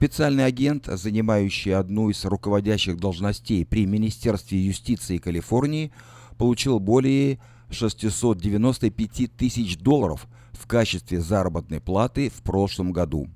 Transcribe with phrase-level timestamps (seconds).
[0.00, 5.92] Специальный агент, занимающий одну из руководящих должностей при Министерстве юстиции Калифорнии,
[6.38, 7.38] получил более
[7.68, 13.28] 695 тысяч долларов в качестве заработной платы в прошлом году.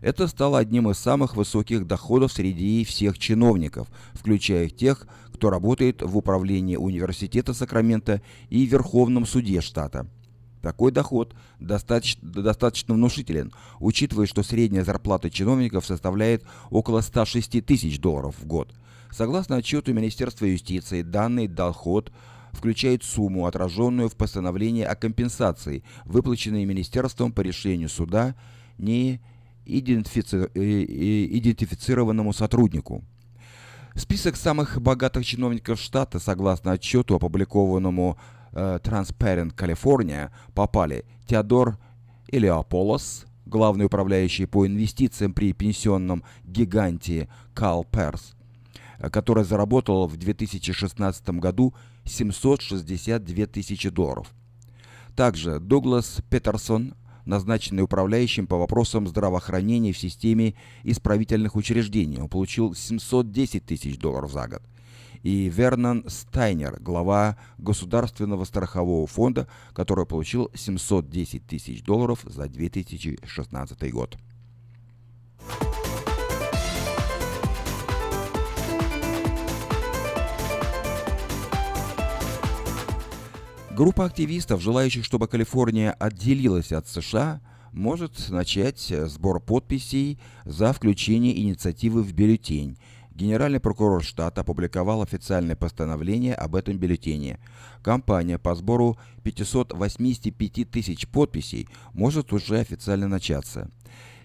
[0.00, 6.16] Это стало одним из самых высоких доходов среди всех чиновников, включая тех, кто работает в
[6.16, 10.08] управлении университета Сакрамента и Верховном суде штата.
[10.62, 18.36] Такой доход достаточно, достаточно внушителен, учитывая, что средняя зарплата чиновников составляет около 106 тысяч долларов
[18.38, 18.74] в год.
[19.10, 22.12] Согласно отчету Министерства юстиции, данный доход
[22.52, 28.34] включает сумму, отраженную в постановлении о компенсации, выплаченной Министерством по решению суда
[28.78, 29.20] не
[29.64, 30.50] идентифици...
[30.54, 33.04] Э, идентифицированному сотруднику.
[33.94, 41.78] Список самых богатых чиновников штата, согласно отчету, опубликованному э, Transparent California, попали Теодор
[42.28, 48.34] Элеополос, главный управляющий по инвестициям при пенсионном гиганте Кал Перс,
[48.98, 54.32] э, который заработал в 2016 году 762 тысячи долларов.
[55.16, 56.94] Также Дуглас Петерсон,
[57.26, 62.18] назначенный управляющим по вопросам здравоохранения в системе исправительных учреждений.
[62.18, 64.62] Он получил 710 тысяч долларов за год.
[65.22, 74.16] И Вернон Стайнер, глава Государственного страхового фонда, который получил 710 тысяч долларов за 2016 год.
[83.70, 87.40] Группа активистов, желающих, чтобы Калифорния отделилась от США,
[87.72, 92.76] может начать сбор подписей за включение инициативы в бюллетень.
[93.20, 97.38] Генеральный прокурор штата опубликовал официальное постановление об этом бюллетене.
[97.82, 103.70] Кампания по сбору 585 тысяч подписей может уже официально начаться.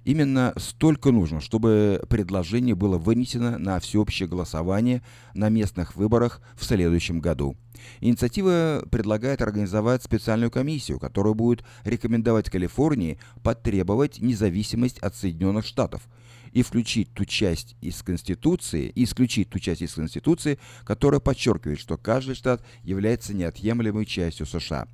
[0.06, 5.02] Именно столько нужно, чтобы предложение было вынесено на всеобщее голосование
[5.34, 7.58] на местных выборах в следующем году.
[8.00, 16.08] Инициатива предлагает организовать специальную комиссию, которая будет рекомендовать Калифорнии потребовать независимость от Соединенных Штатов
[16.56, 22.34] и включить ту часть из Конституции, исключить ту часть из Конституции, которая подчеркивает, что каждый
[22.34, 24.88] штат является неотъемлемой частью США.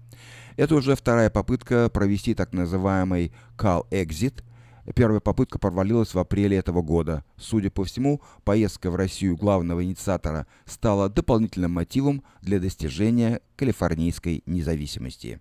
[0.57, 4.43] Это уже вторая попытка провести так называемый Call Exit–
[4.95, 7.23] Первая попытка провалилась в апреле этого года.
[7.37, 15.39] Судя по всему, поездка в Россию главного инициатора стала дополнительным мотивом для достижения калифорнийской независимости.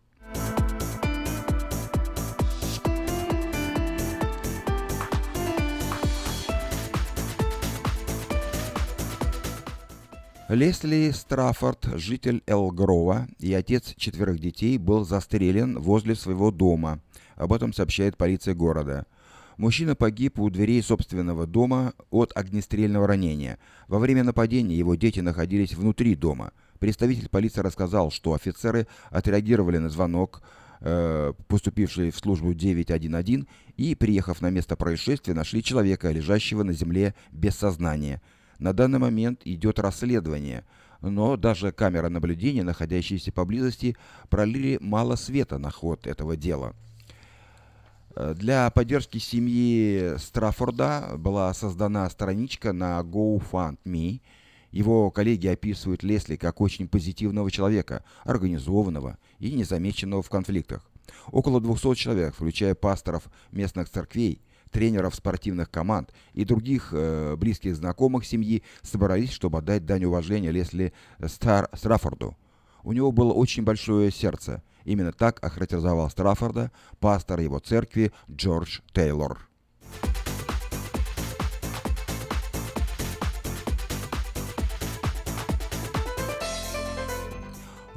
[10.50, 16.99] Лесли Страффорд, житель Элгрова и отец четверых детей, был застрелен возле своего дома.
[17.37, 19.06] Об этом сообщает полиция города.
[19.59, 23.60] Мужчина погиб у дверей собственного дома от огнестрельного ранения.
[23.87, 26.50] Во время нападения его дети находились внутри дома.
[26.81, 30.43] Представитель полиции рассказал, что офицеры отреагировали на звонок,
[30.81, 33.47] э, поступивший в службу 911,
[33.77, 38.21] и, приехав на место происшествия, нашли человека, лежащего на земле без сознания.
[38.60, 40.65] На данный момент идет расследование,
[41.00, 43.97] но даже камеры наблюдения, находящиеся поблизости,
[44.28, 46.76] пролили мало света на ход этого дела.
[48.15, 54.21] Для поддержки семьи Страффорда была создана страничка на GoFundMe.
[54.72, 60.84] Его коллеги описывают Лесли как очень позитивного человека, организованного и незамеченного в конфликтах.
[61.32, 68.25] Около 200 человек, включая пасторов местных церквей, тренеров спортивных команд и других э, близких знакомых
[68.25, 70.93] семьи, собрались, чтобы отдать дань уважения Лесли
[71.27, 72.37] Стар Страффорду.
[72.83, 79.47] У него было очень большое сердце– Именно так охарактеризовал Страффорда пастор его церкви Джордж Тейлор.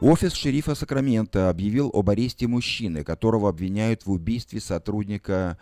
[0.01, 5.57] Офис шерифа Сакрамента объявил об аресте мужчины, которого обвиняют в убийстве сотрудника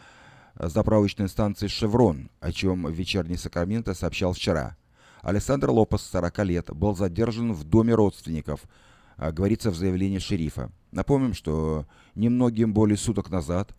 [0.70, 4.78] заправочной станции «Шеврон», о чем вечерний Сакраменто сообщал вчера.
[5.22, 8.62] Александр Лопес, 40 лет, был задержан в доме родственников–
[9.22, 10.72] а, говорится в заявлении шерифа.
[10.92, 11.86] Напомним, что
[12.16, 13.75] немногим более суток назад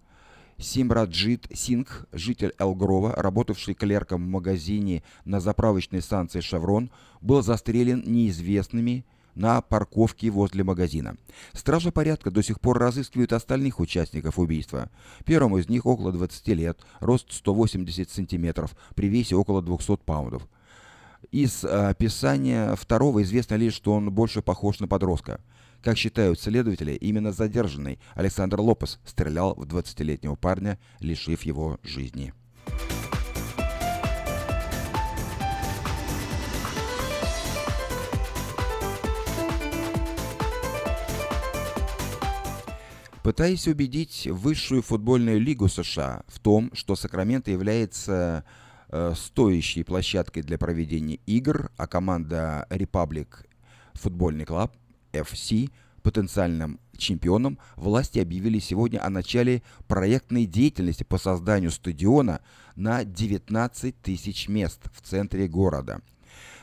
[0.56, 9.05] Симраджит Сингх, житель Элгрова, работавший клерком в магазине на заправочной станции «Шеврон», был застрелен неизвестными
[9.34, 11.17] на парковке возле магазина.
[11.52, 14.90] Стражи порядка до сих пор разыскивают остальных участников убийства.
[15.25, 20.46] Первому из них около 20 лет, рост 180 сантиметров, при весе около 200 паундов.
[21.31, 25.40] Из э, описания второго известно лишь, что он больше похож на подростка.
[25.82, 32.32] Как считают следователи, именно задержанный Александр Лопес стрелял в 20-летнего парня, лишив его жизни.
[43.22, 48.44] Пытаясь убедить высшую футбольную лигу США в том, что Сакраменто является
[48.88, 53.28] э, стоящей площадкой для проведения игр, а команда Republic
[53.94, 54.72] футбольный клуб
[55.12, 55.70] FC
[56.02, 62.40] потенциальным чемпионом, власти объявили сегодня о начале проектной деятельности по созданию стадиона
[62.75, 66.00] на 19 тысяч мест в центре города.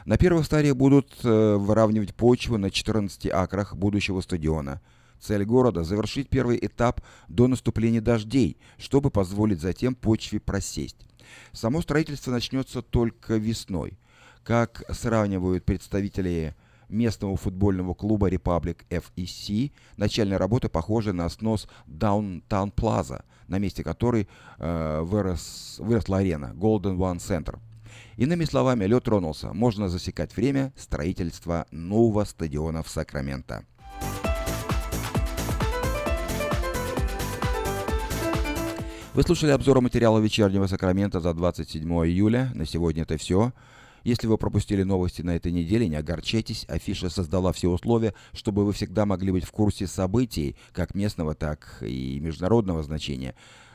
[0.05, 4.81] На первых стадиях будут э, выравнивать почву на 14 акрах будущего стадиона.
[5.19, 10.97] Цель города– завершить первый этап до наступления дождей, чтобы позволить затем почве просесть.
[11.51, 13.97] Само строительство начнется только весной.
[14.43, 16.55] Как сравнивают представители
[16.87, 24.27] местного футбольного клуба Republic FEC, начальная работа похожа на снос Downtown Plaza, на месте которой
[24.57, 27.59] э, вырос, выросла арена Golden One Center.
[28.17, 29.53] Иными словами, лед тронулся.
[29.53, 33.65] Можно засекать время строительства нового стадиона в Сакраменто.
[39.15, 42.51] Вы слушали обзор материала вечернего Сакрамента за 27 июля.
[42.53, 43.53] На сегодня это все.
[44.03, 48.71] Если вы пропустили новости на этой неделе, не огорчайтесь, афиша создала все условия, чтобы вы
[48.71, 53.33] всегда могли быть в курсе событий, как местного, так и международного значения.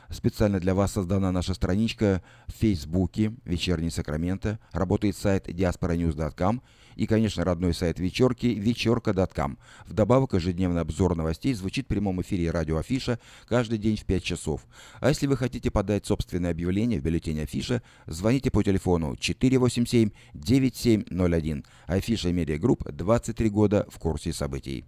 [0.09, 4.57] Специально для вас создана наша страничка в Фейсбуке «Вечерний Сакраменто».
[4.71, 6.61] Работает сайт diasporanews.com
[6.95, 9.57] и, конечно, родной сайт вечерки вечерка.com.
[9.87, 14.65] Вдобавок, ежедневный обзор новостей звучит в прямом эфире радио Афиша каждый день в 5 часов.
[14.99, 21.65] А если вы хотите подать собственное объявление в бюллетень Афиша, звоните по телефону 487-9701.
[21.87, 24.85] Афиша Медиа Групп 23 года в курсе событий.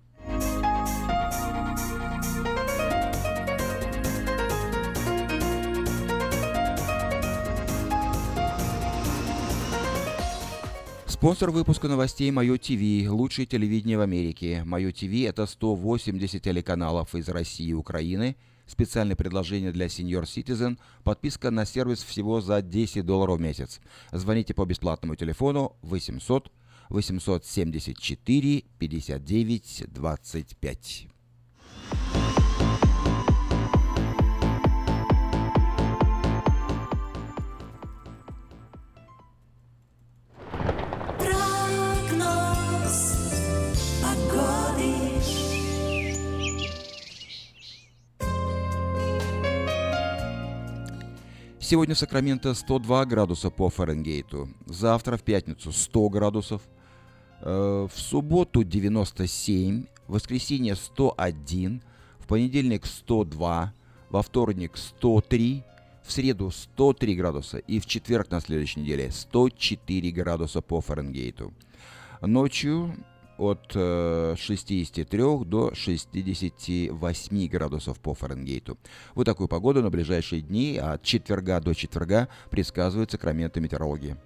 [11.17, 14.63] Спонсор выпуска новостей Мое ТВ, лучшее телевидение в Америке.
[14.63, 18.35] Мое ТВ это 180 телеканалов из России и Украины.
[18.67, 20.77] Специальное предложение для Senior Citizen.
[21.03, 23.81] Подписка на сервис всего за 10 долларов в месяц.
[24.11, 26.51] Звоните по бесплатному телефону 800
[26.89, 31.07] 874 59 25.
[51.69, 54.47] Сегодня в Сакраменто 102 градуса по Фаренгейту.
[54.67, 56.61] Завтра в пятницу 100 градусов.
[57.41, 59.85] Э, в субботу 97.
[60.07, 61.81] В воскресенье 101.
[62.19, 63.73] В понедельник 102.
[64.09, 65.65] Во вторник 103.
[66.05, 67.57] В среду 103 градуса.
[67.57, 71.53] И в четверг на следующей неделе 104 градуса по Фаренгейту.
[72.21, 72.95] Ночью
[73.37, 78.77] от 63 э, до 68 градусов по Фаренгейту.
[79.15, 84.17] Вот такую погоду на ближайшие дни от четверга до четверга предсказывают сакраменты метеорологии.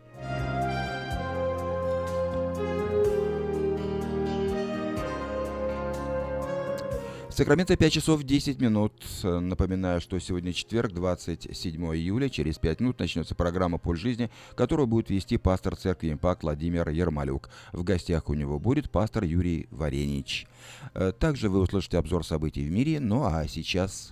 [7.31, 8.91] Сакраменто 5 часов 10 минут.
[9.23, 12.27] Напоминаю, что сегодня четверг, 27 июля.
[12.27, 17.49] Через 5 минут начнется программа «Поль жизни», которую будет вести пастор церкви «Импакт» Владимир Ермолюк.
[17.71, 20.45] В гостях у него будет пастор Юрий Варенич.
[20.93, 22.99] Э, также вы услышите обзор событий в мире.
[22.99, 24.11] Ну а сейчас...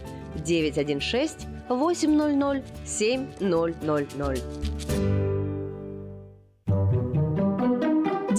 [0.43, 5.20] 916 800 7000.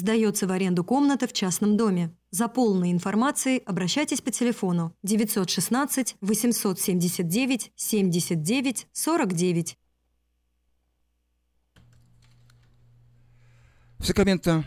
[0.00, 2.16] Сдается в аренду комната в частном доме.
[2.30, 9.78] За полной информацией обращайтесь по телефону 916 879 79 49.
[13.98, 14.64] В Сакраменто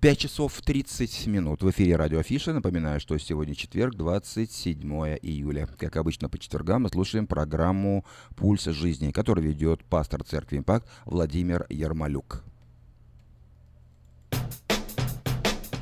[0.00, 1.64] 5 часов 30 минут.
[1.64, 2.52] В эфире радио Афиша.
[2.52, 4.78] Напоминаю, что сегодня четверг, 27
[5.20, 5.66] июля.
[5.76, 8.04] Как обычно по четвергам мы слушаем программу
[8.36, 12.44] «Пульс жизни», которую ведет пастор церкви «Импакт» Владимир Ермолюк.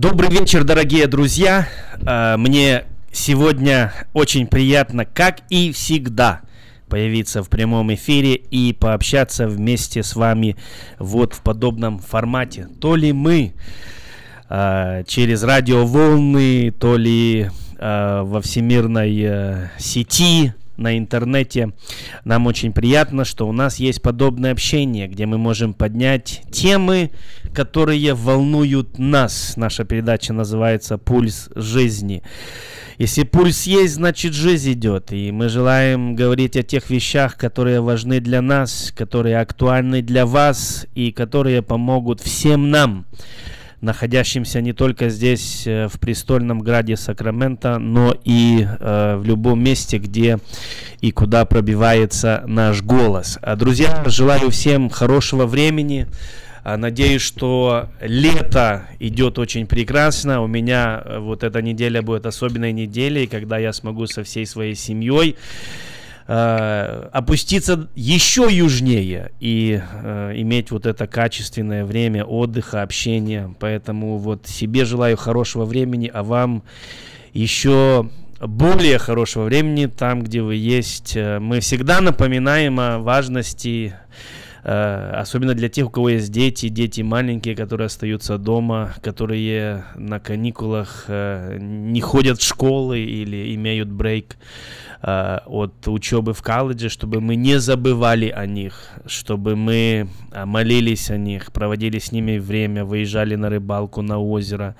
[0.00, 1.66] Добрый вечер, дорогие друзья.
[2.06, 6.42] Э, мне сегодня очень приятно, как и всегда,
[6.88, 10.54] появиться в прямом эфире и пообщаться вместе с вами
[11.00, 12.68] вот в подобном формате.
[12.80, 13.54] То ли мы
[14.48, 21.72] э, через радиоволны, то ли э, во всемирной сети на интернете.
[22.24, 27.10] Нам очень приятно, что у нас есть подобное общение, где мы можем поднять темы,
[27.58, 29.54] которые волнуют нас.
[29.56, 32.22] Наша передача называется «Пульс жизни».
[32.98, 35.12] Если пульс есть, значит жизнь идет.
[35.12, 40.86] И мы желаем говорить о тех вещах, которые важны для нас, которые актуальны для вас
[40.94, 43.06] и которые помогут всем нам
[43.80, 49.98] находящимся не только здесь, э, в престольном граде Сакрамента, но и э, в любом месте,
[49.98, 50.38] где
[51.00, 53.38] и куда пробивается наш голос.
[53.40, 56.08] А, друзья, желаю всем хорошего времени.
[56.70, 60.42] А, надеюсь, что лето идет очень прекрасно.
[60.42, 64.74] У меня э, вот эта неделя будет особенной неделей, когда я смогу со всей своей
[64.74, 65.36] семьей
[66.26, 73.54] э, опуститься еще южнее и э, иметь вот это качественное время отдыха, общения.
[73.60, 76.64] Поэтому вот себе желаю хорошего времени, а вам
[77.32, 78.10] еще
[78.42, 81.16] более хорошего времени там, где вы есть.
[81.16, 83.94] Э, мы всегда напоминаем о важности
[84.62, 91.04] особенно для тех, у кого есть дети, дети маленькие, которые остаются дома, которые на каникулах
[91.08, 94.36] э, не ходят в школы или имеют брейк
[95.02, 100.08] э, от учебы в колледже, чтобы мы не забывали о них, чтобы мы
[100.44, 104.74] молились о них, проводили с ними время, выезжали на рыбалку, на озеро,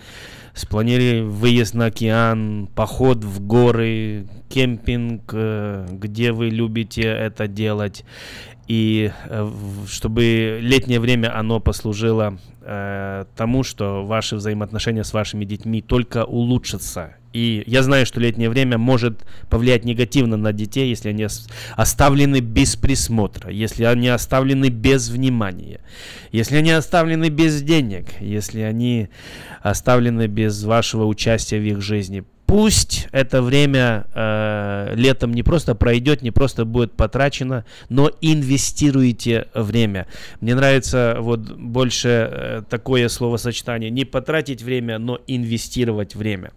[0.55, 5.33] спланировали выезд на океан, поход в горы, кемпинг,
[5.93, 8.05] где вы любите это делать
[8.69, 9.51] и э,
[9.89, 17.15] чтобы летнее время оно послужило э, тому, что ваши взаимоотношения с вашими детьми только улучшатся.
[17.33, 21.27] И я знаю, что летнее время может повлиять негативно на детей, если они
[21.77, 25.81] оставлены без присмотра, если они оставлены без внимания,
[26.31, 29.09] если они оставлены без денег, если они
[29.63, 32.25] оставлены без вашего участия в их жизни.
[32.49, 40.07] Пусть это время э, летом не просто пройдет, не просто будет потрачено, но инвестируйте время.
[40.41, 43.91] Мне нравится вот больше э, такое словосочетание.
[43.91, 46.53] Не потратить время, но инвестировать время.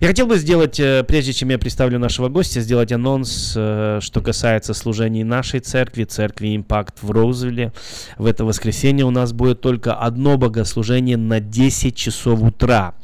[0.00, 4.20] Я хотел бы сделать, э, прежде чем я представлю нашего гостя, сделать анонс, э, что
[4.22, 7.72] касается служений нашей церкви, церкви Импакт в Роузвилле.
[8.18, 12.94] В это воскресенье у нас будет только одно богослужение на 10 часов утра.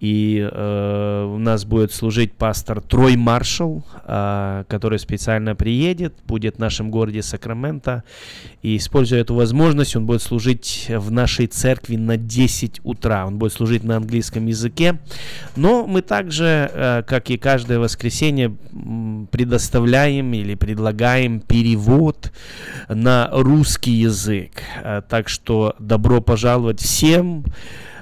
[0.00, 6.58] И э, у нас будет служить пастор Трой Маршал, э, который специально приедет, будет в
[6.58, 8.04] нашем городе Сакраменто.
[8.60, 13.26] И используя эту возможность, он будет служить в нашей церкви на 10 утра.
[13.26, 14.98] Он будет служить на английском языке.
[15.56, 18.54] Но мы также, э, как и каждое воскресенье,
[19.30, 22.32] предоставляем или предлагаем перевод
[22.90, 24.50] на русский язык.
[24.82, 27.44] Э, так что добро пожаловать всем.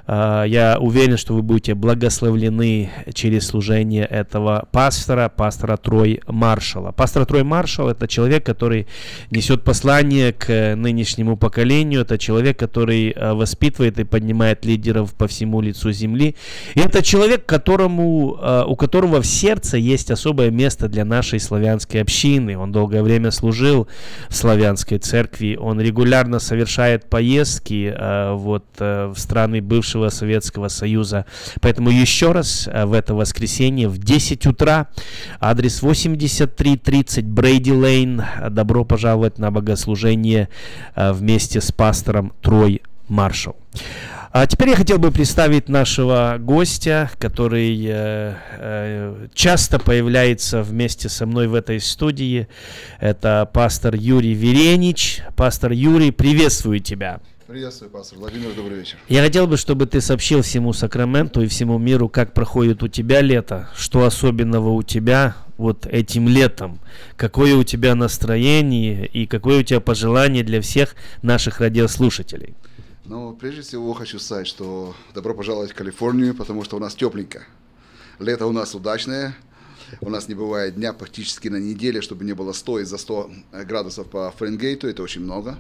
[0.07, 6.93] А, я уверен, что вы будете благословлены через служение этого пастора, пастора Трой Маршала.
[6.93, 8.87] Пастор Трой Маршал– это человек, который
[9.31, 15.61] несет послание к нынешнему поколению, это человек, который а, воспитывает и поднимает лидеров по всему
[15.61, 16.37] лицу земли.
[16.75, 22.03] И это человек, которому, а, у которого в сердце есть особое место для нашей славянской
[22.03, 22.59] общины.
[22.59, 23.89] Он долгое время служил
[24.29, 27.95] в славянской церкви, он регулярно совершает поездки
[28.35, 31.25] вот, э, в страны бывшего бывшего Советского Союза.
[31.61, 34.89] Поэтому еще раз э, в это воскресенье в 10 утра
[35.41, 38.23] адрес 8330 Брейди Лейн.
[38.51, 40.49] Добро пожаловать на богослужение
[40.97, 43.57] э, вместе с пастором Трой Маршалл.
[44.33, 51.25] А теперь я хотел бы представить нашего гостя, который э, э, часто появляется вместе со
[51.25, 52.49] мной в этой студии.
[52.99, 55.23] Это пастор Юрий Веренич.
[55.37, 57.21] Пастор Юрий, приветствую тебя.
[57.55, 58.99] Приветствую, пастор Владимир, добрый вечер.
[59.09, 63.21] Я хотел бы, чтобы ты сообщил всему Сакраменту и всему миру, как проходит у тебя
[63.21, 66.81] лето, что особенного у тебя вот этим летом,
[67.15, 72.57] какое у тебя настроение и какое у тебя пожелание для всех наших радиослушателей.
[73.05, 77.45] Ну, прежде всего хочу сказать, что добро пожаловать в Калифорнию, потому что у нас тепленько.
[78.19, 79.37] Лето у нас удачное,
[80.01, 83.31] у нас не бывает дня практически на неделе, чтобы не было 100 из за 100
[83.65, 85.57] градусов по Фаренгейту, это очень много.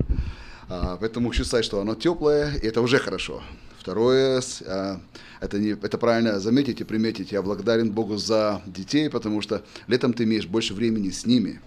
[0.68, 3.42] А, поэтому сказать, что оно теплое, и это уже хорошо.
[3.78, 5.00] Второе, а,
[5.40, 7.32] это, не, это правильно заметить и приметить.
[7.32, 11.60] Я благодарен Богу за детей, потому что летом ты имеешь больше времени с ними.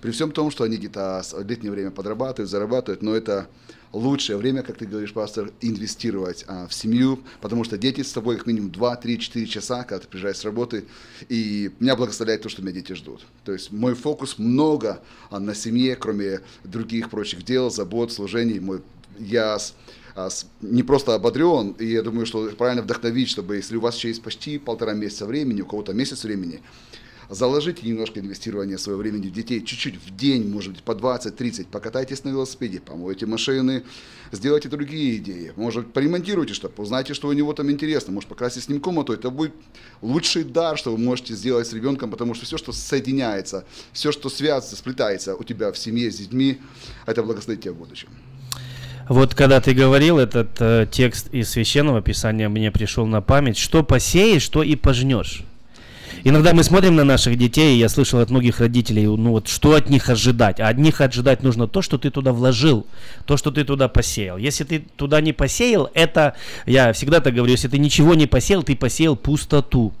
[0.00, 3.48] При всем том, что они где-то в летнее время подрабатывают, зарабатывают, но это
[3.92, 8.36] лучшее время, как ты говоришь, пастор, инвестировать а, в семью, потому что дети с тобой
[8.36, 10.84] как минимум 2, 3, 4 часа, когда ты приезжаешь с работы,
[11.28, 13.26] и меня благословляет то, что меня дети ждут.
[13.44, 18.60] То есть мой фокус много а, на семье, кроме других прочих дел, забот, служений.
[18.60, 18.82] Мой,
[19.18, 19.58] я
[20.14, 20.28] а,
[20.60, 24.22] не просто ободрен, и я думаю, что правильно вдохновить, чтобы если у вас еще есть
[24.22, 26.60] почти полтора месяца времени, у кого-то месяц времени,
[27.28, 32.24] заложите немножко инвестирования своего времени в детей, чуть-чуть в день, может быть, по 20-30, покатайтесь
[32.24, 33.84] на велосипеде, помойте машины,
[34.32, 38.68] сделайте другие идеи, может, поремонтируйте что-то, узнайте, что у него там интересно, может, покрасить с
[38.68, 39.52] ним комнату, это будет
[40.00, 44.28] лучший дар, что вы можете сделать с ребенком, потому что все, что соединяется, все, что
[44.28, 46.58] связано, сплетается у тебя в семье с детьми,
[47.06, 48.08] это благословит тебя в будущем.
[49.08, 53.82] Вот когда ты говорил, этот э, текст из священного писания мне пришел на память, что
[53.82, 55.44] посеешь, что и пожнешь.
[56.24, 59.74] Иногда мы смотрим на наших детей, и я слышал от многих родителей, ну вот что
[59.74, 60.60] от них ожидать?
[60.60, 62.86] А от них ожидать нужно то, что ты туда вложил,
[63.26, 64.38] то, что ты туда посеял.
[64.38, 66.34] Если ты туда не посеял, это,
[66.66, 69.92] я всегда так говорю, если ты ничего не посеял, ты посеял пустоту.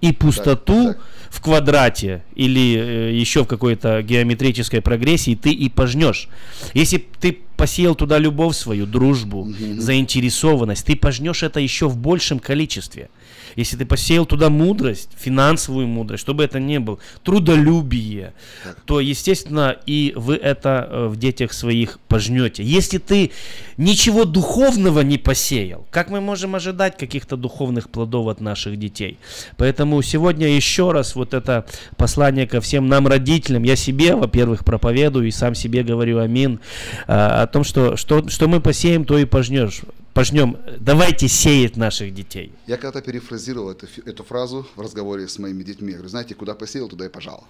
[0.00, 1.06] И пустоту так, так.
[1.30, 6.28] в квадрате или э, еще в какой-то геометрической прогрессии ты и пожнешь.
[6.74, 9.80] Если ты посеял туда любовь свою, дружбу, mm-hmm.
[9.80, 13.08] заинтересованность, ты пожнешь это еще в большем количестве.
[13.56, 18.80] Если ты посеял туда мудрость, финансовую мудрость, чтобы это не было, трудолюбие, так.
[18.84, 22.62] то, естественно, и вы это э, в детях своих пожнете.
[22.62, 23.32] Если ты
[23.78, 29.18] ничего духовного не посеял, как мы можем ожидать каких-то духовных плодов от наших детей?
[29.56, 31.64] Поэтому сегодня еще раз вот это
[31.96, 36.60] послание ко всем нам, родителям, я себе, во-первых, проповедую и сам себе говорю амин,
[37.06, 39.82] э, о том, что, что, что мы посеем, то и пожнешь
[40.16, 42.50] пожнем, давайте сеять наших детей.
[42.66, 45.88] Я когда-то перефразировал эту, эту фразу в разговоре с моими детьми.
[45.88, 47.44] Я говорю, знаете, куда посеял, туда и пожал.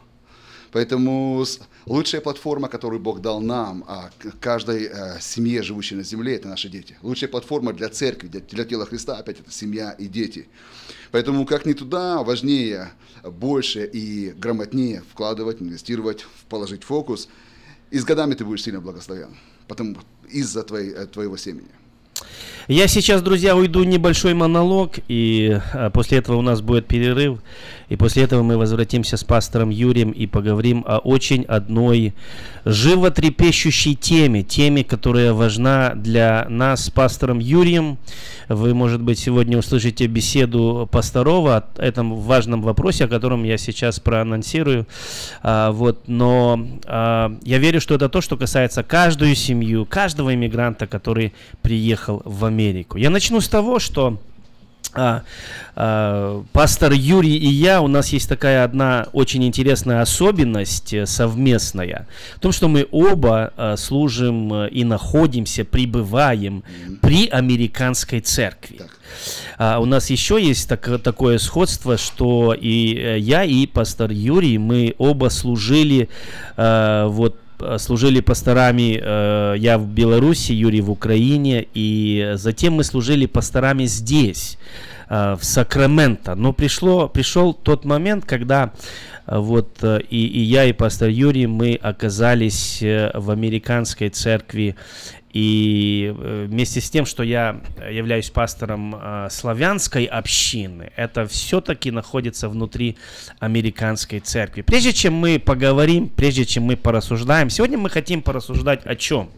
[0.72, 1.44] Поэтому
[1.86, 6.68] лучшая платформа, которую Бог дал нам, а каждой э, семье, живущей на земле, это наши
[6.68, 6.96] дети.
[7.02, 10.48] Лучшая платформа для церкви, для, для тела Христа, опять это семья и дети.
[11.12, 12.90] Поэтому как ни туда, важнее,
[13.22, 17.28] больше и грамотнее вкладывать, инвестировать, положить фокус.
[17.92, 19.36] И с годами ты будешь сильно благословен,
[19.68, 19.96] потому
[20.28, 21.70] из-за твоей, э, твоего семени.
[22.68, 27.38] Я сейчас, друзья, уйду небольшой монолог, и а, после этого у нас будет перерыв.
[27.88, 32.14] И после этого мы возвратимся с пастором Юрием и поговорим о очень одной
[32.64, 37.98] животрепещущей теме, теме, которая важна для нас с пастором Юрием.
[38.48, 44.00] Вы, может быть, сегодня услышите беседу пасторова о этом важном вопросе, о котором я сейчас
[44.00, 44.88] проанонсирую.
[45.42, 50.88] А, вот, но а, я верю, что это то, что касается каждую семью, каждого иммигранта,
[50.88, 52.98] который приехал в Америку.
[52.98, 54.18] Я начну с того, что
[54.96, 55.22] а,
[55.74, 62.06] а, пастор Юрий и я, у нас есть такая одна очень интересная особенность э, совместная,
[62.36, 66.64] в том, что мы оба а, служим э, и находимся, пребываем
[67.02, 68.80] при американской церкви.
[69.58, 74.94] А, у нас еще есть так, такое сходство, что и я, и пастор Юрий, мы
[74.96, 76.08] оба служили
[76.56, 77.36] а, вот
[77.78, 84.58] служили пасторами, э, я в Беларуси, Юрий в Украине, и затем мы служили пасторами здесь,
[85.08, 86.34] э, в Сакраменто.
[86.34, 88.72] Но пришло, пришел тот момент, когда
[89.26, 94.76] вот и, и я, и пастор Юрий, мы оказались в американской церкви,
[95.36, 102.48] и э, вместе с тем, что я являюсь пастором э, славянской общины, это все-таки находится
[102.48, 102.96] внутри
[103.38, 104.62] американской церкви.
[104.62, 109.28] Прежде чем мы поговорим, прежде чем мы порассуждаем, сегодня мы хотим порассуждать о чем?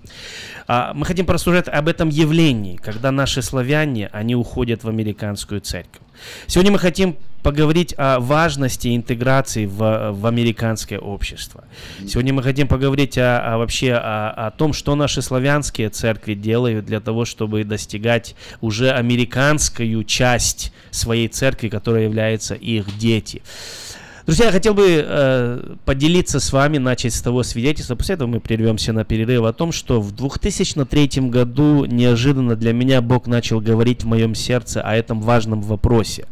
[0.68, 6.02] А, мы хотим порассуждать об этом явлении, когда наши славяне, они уходят в американскую церковь.
[6.46, 11.64] Сегодня мы хотим поговорить о важности интеграции в, в американское общество.
[12.06, 16.84] Сегодня мы хотим поговорить о, о вообще о, о том, что наши славянские церкви делают
[16.86, 23.42] для того, чтобы достигать уже американскую часть своей церкви, которая является их дети.
[24.28, 28.40] Друзья, я хотел бы э, поделиться с вами, начать с того свидетельства, после этого мы
[28.40, 34.02] прервемся на перерыв, о том, что в 2003 году неожиданно для меня Бог начал говорить
[34.02, 36.26] в моем сердце о этом важном вопросе.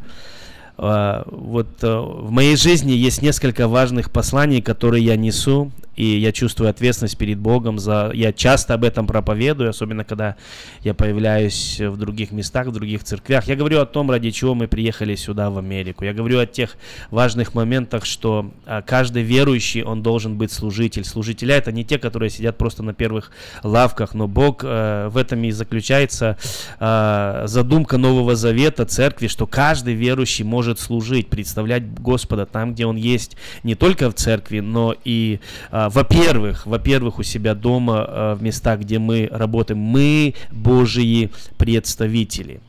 [0.79, 6.31] Э, вот э, в моей жизни есть несколько важных посланий, которые я несу, и я
[6.31, 8.11] чувствую ответственность перед Богом за...
[8.13, 10.37] Я часто об этом проповедую, особенно когда
[10.83, 13.49] я появляюсь в других местах, в других церквях.
[13.49, 16.05] Я говорю о том, ради чего мы приехали сюда, в Америку.
[16.05, 16.77] Я говорю о тех
[17.11, 21.05] важных моментах, что а, каждый верующий, он должен быть служитель.
[21.05, 23.31] Служителя это не те, которые сидят просто на первых
[23.63, 26.37] лавках, но Бог э, в этом и заключается
[26.79, 32.97] э, задумка Нового Завета, церкви, что каждый верующий может служить, представлять Господа там, где он
[32.97, 38.43] есть, не только в церкви, но и э, во-первых, во-первых, у себя дома, а, в
[38.43, 42.61] местах, где мы работаем, мы Божьи представители.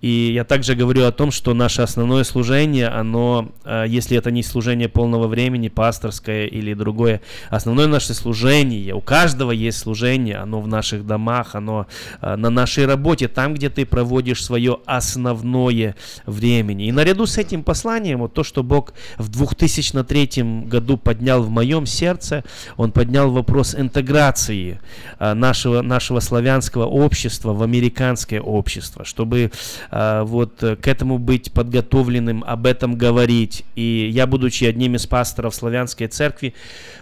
[0.00, 4.42] И я также говорю о том, что наше основное служение, оно, а, если это не
[4.42, 10.68] служение полного времени, пасторское или другое, основное наше служение, у каждого есть служение, оно в
[10.68, 11.86] наших домах, оно
[12.20, 15.94] а, на нашей работе, там, где ты проводишь свое основное
[16.26, 16.86] времени.
[16.86, 21.86] И наряду с этим посланием, вот то, что Бог в 2003 году поднял в моем
[21.86, 22.44] сердце,
[22.76, 24.80] он поднял вопрос интеграции
[25.18, 29.50] а, нашего, нашего славянского общества в американское общество, чтобы
[29.90, 33.64] а, вот к этому быть подготовленным, об этом говорить.
[33.76, 36.54] И я, будучи одним из пасторов славянской церкви,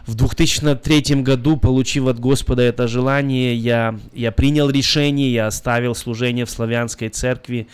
[0.07, 6.45] в 2003 году, получив от Господа это желание, я, я принял решение, я оставил служение
[6.45, 7.69] в славянской церкви.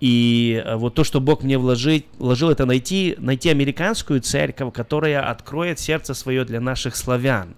[0.00, 5.28] И а, вот то, что Бог мне вложил, вложил это найти, найти американскую церковь, которая
[5.28, 7.54] откроет сердце свое для наших славян.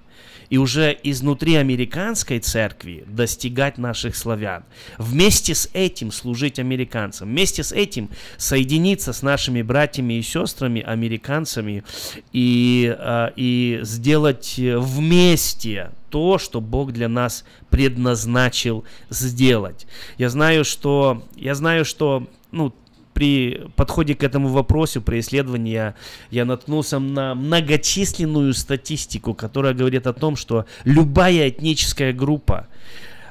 [0.50, 4.64] И уже изнутри американской церкви достигать наших славян.
[4.98, 11.84] Вместе с этим служить американцам, вместе с этим соединиться с нашими братьями и сестрами, американцами,
[12.32, 19.86] и, а, и сделать вместе то, что Бог для нас предназначил сделать.
[20.18, 22.74] Я знаю, что, я знаю, что ну,
[23.20, 25.94] при подходе к этому вопросу, при исследовании, я,
[26.30, 32.66] я наткнулся на многочисленную статистику, которая говорит о том, что любая этническая группа,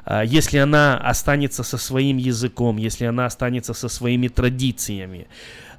[0.05, 5.25] а, если она останется со своим языком, если она останется со своими традициями,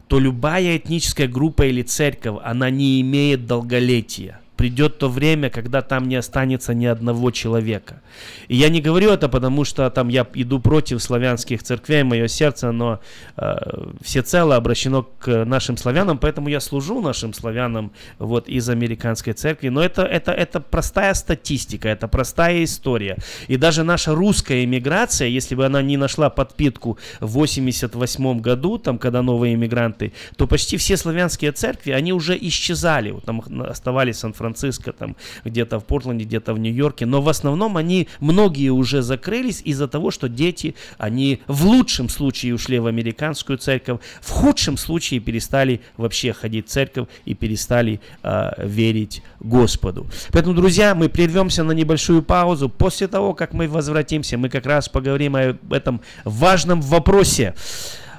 [0.08, 6.06] то любая этническая группа или церковь, она не имеет долголетия придет то время, когда там
[6.06, 8.02] не останется ни одного человека.
[8.48, 12.68] И я не говорю это потому, что там я иду против славянских церквей, мое сердце,
[12.68, 13.00] оно
[13.38, 13.56] э,
[14.02, 19.70] всецело обращено к нашим славянам, поэтому я служу нашим славянам вот из американской церкви.
[19.70, 23.16] Но это, это, это простая статистика, это простая история.
[23.48, 28.98] И даже наша русская иммиграция, если бы она не нашла подпитку в 88 году, там,
[28.98, 33.10] когда новые иммигранты, то почти все славянские церкви, они уже исчезали.
[33.12, 37.76] Вот там оставались Сан-Франциско, Сан-Франциско, там где-то в Портленде, где-то в Нью-Йорке, но в основном
[37.76, 43.58] они, многие уже закрылись из-за того, что дети, они в лучшем случае ушли в американскую
[43.58, 50.06] церковь, в худшем случае перестали вообще ходить в церковь и перестали э, верить Господу.
[50.32, 52.68] Поэтому, друзья, мы прервемся на небольшую паузу.
[52.68, 57.54] После того, как мы возвратимся, мы как раз поговорим об этом важном вопросе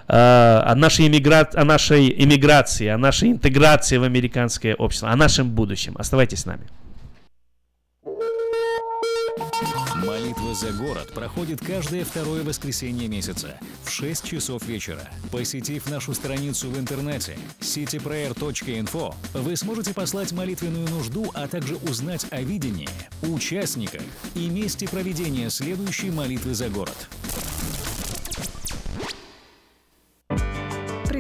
[0.08, 1.50] о нашей, иммигра...
[1.54, 5.96] о нашей иммиграции, о нашей интеграции в американское общество, о нашем будущем.
[5.98, 6.68] Оставайтесь с нами.
[9.96, 15.02] Молитва за город проходит каждое второе воскресенье месяца в 6 часов вечера.
[15.32, 22.42] Посетив нашу страницу в интернете cityprayer.info, вы сможете послать молитвенную нужду, а также узнать о
[22.42, 22.90] видении,
[23.22, 24.02] участниках
[24.34, 27.10] и месте проведения следующей молитвы за город.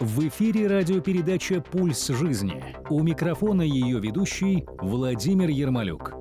[0.00, 2.62] В эфире радиопередача «Пульс жизни».
[2.90, 6.12] У микрофона ее ведущий Владимир Ермолюк.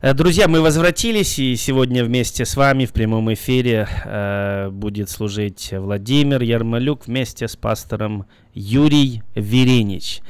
[0.00, 5.70] Э, друзья, мы возвратились, и сегодня вместе с вами в прямом эфире э, будет служить
[5.72, 10.20] Владимир Ярмолюк вместе с пастором Юрий Веренич.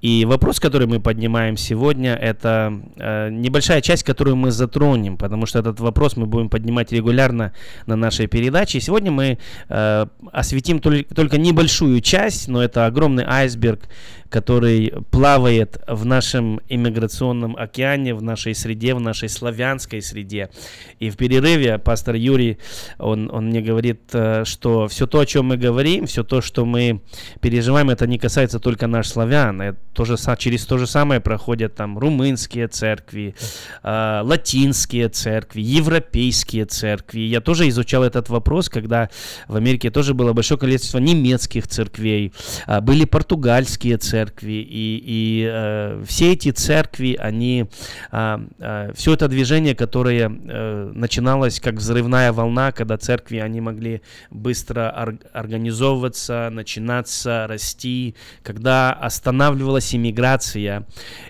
[0.00, 5.58] И вопрос, который мы поднимаем сегодня, это э, небольшая часть, которую мы затронем, потому что
[5.58, 7.52] этот вопрос мы будем поднимать регулярно
[7.86, 8.78] на нашей передаче.
[8.78, 13.88] И сегодня мы э, осветим только, только небольшую часть, но это огромный айсберг
[14.30, 20.50] который плавает в нашем иммиграционном океане, в нашей среде, в нашей славянской среде.
[21.00, 22.58] И в перерыве пастор Юрий,
[22.98, 26.64] он, он мне говорит, э, что все то, о чем мы говорим, все то, что
[26.64, 27.02] мы
[27.40, 29.60] переживаем, это не касается только наш славян.
[29.60, 33.34] Это тоже, через то же самое проходят там румынские церкви,
[33.82, 37.20] э, латинские церкви, европейские церкви.
[37.20, 39.10] Я тоже изучал этот вопрос, когда
[39.48, 42.32] в Америке тоже было большое количество немецких церквей,
[42.68, 47.66] э, были португальские церкви, церкви, и, и э, все эти церкви, они,
[48.12, 54.02] э, э, все это движение, которое э, начиналось как взрывная волна, когда церкви, они могли
[54.30, 60.86] быстро ор- организовываться, начинаться, расти, когда останавливалась иммиграция,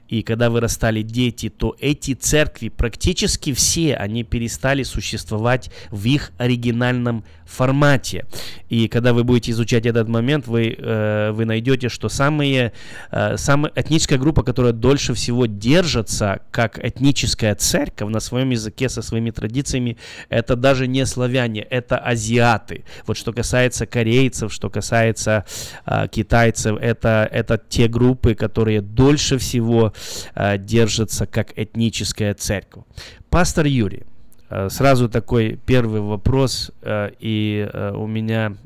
[0.09, 7.25] и когда вырастали дети, то эти церкви, практически все, они перестали существовать в их оригинальном
[7.45, 8.27] формате.
[8.69, 12.73] И когда вы будете изучать этот момент, вы, э, вы найдете, что самые,
[13.37, 19.31] самая этническая группа, которая дольше всего держится как этническая церковь на своем языке со своими
[19.31, 19.97] традициями,
[20.29, 22.85] это даже не славяне, это азиаты.
[23.07, 25.45] Вот что касается корейцев, что касается
[25.87, 29.93] э, китайцев, это, это те группы, которые дольше всего
[30.35, 32.85] э, держатся как этническая церковь.
[33.31, 34.10] Пастор Юрий, Э,
[34.69, 38.57] сразу такой первый вопрос, э, и э, у меня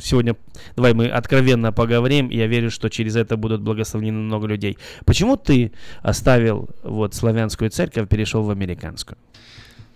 [0.00, 0.36] сегодня,
[0.76, 4.78] давай мы откровенно поговорим, я верю, что через это будут благословены много людей.
[5.04, 9.18] Почему ты оставил вот славянскую церковь, перешел в американскую?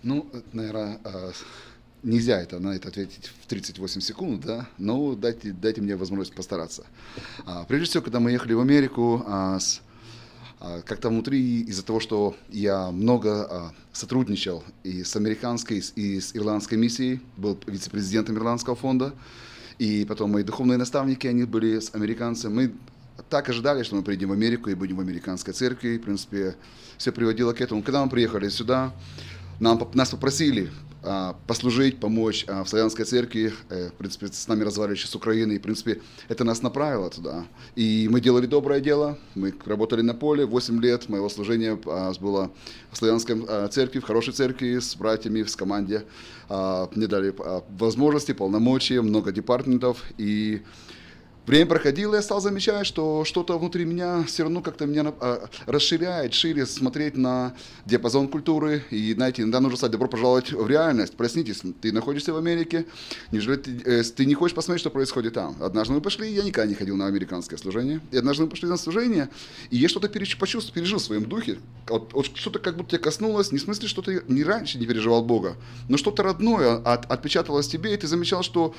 [0.03, 0.99] Ну, наверное,
[2.03, 6.85] нельзя это, на это ответить в 38 секунд, да, но дайте, дайте мне возможность постараться.
[7.45, 9.59] А, прежде всего, когда мы ехали в Америку, а,
[10.59, 16.75] как-то внутри из-за того, что я много а, сотрудничал и с американской, и с ирландской
[16.75, 19.13] миссией, был вице-президентом Ирландского фонда,
[19.77, 22.73] и потом мои духовные наставники, они были с американцами, мы
[23.29, 25.97] так ожидали, что мы приедем в Америку и будем в американской церкви.
[25.97, 26.55] В принципе,
[26.97, 27.83] все приводило к этому.
[27.83, 28.93] Когда мы приехали сюда,
[29.59, 30.88] нам, нас попросили а,
[31.47, 33.53] послужить, помочь а, в славянской церкви.
[33.69, 37.45] Э, в принципе, с нами разговаривали с Украины, и, в принципе, это нас направило туда.
[37.75, 42.51] И мы делали доброе дело, мы работали на поле, 8 лет моего служения а, было
[42.91, 46.03] в славянской церкви, в хорошей церкви, с братьями, с команде.
[46.49, 47.33] Мне дали
[47.77, 50.63] возможности, полномочия, много департаментов, и
[51.49, 56.35] Время проходило, я стал замечать, что что-то внутри меня все равно как-то меня а, расширяет,
[56.35, 57.55] шире смотреть на
[57.87, 58.83] диапазон культуры.
[58.91, 61.17] И, знаете, иногда нужно сказать, добро пожаловать в реальность.
[61.17, 62.85] Проснитесь, ты находишься в Америке,
[63.31, 65.55] неужели ты, э, ты не хочешь посмотреть, что происходит там?
[65.59, 68.77] Однажды мы пошли, я никогда не ходил на американское служение, и однажды мы пошли на
[68.77, 69.29] служение,
[69.71, 71.57] и я что-то почувствовал, пережил в своем духе.
[71.87, 74.85] Вот, вот что-то как будто тебя коснулось, не в смысле, что ты не раньше не
[74.85, 75.55] переживал Бога,
[75.87, 78.75] но что-то родное от, отпечаталось в тебе, и ты замечал, что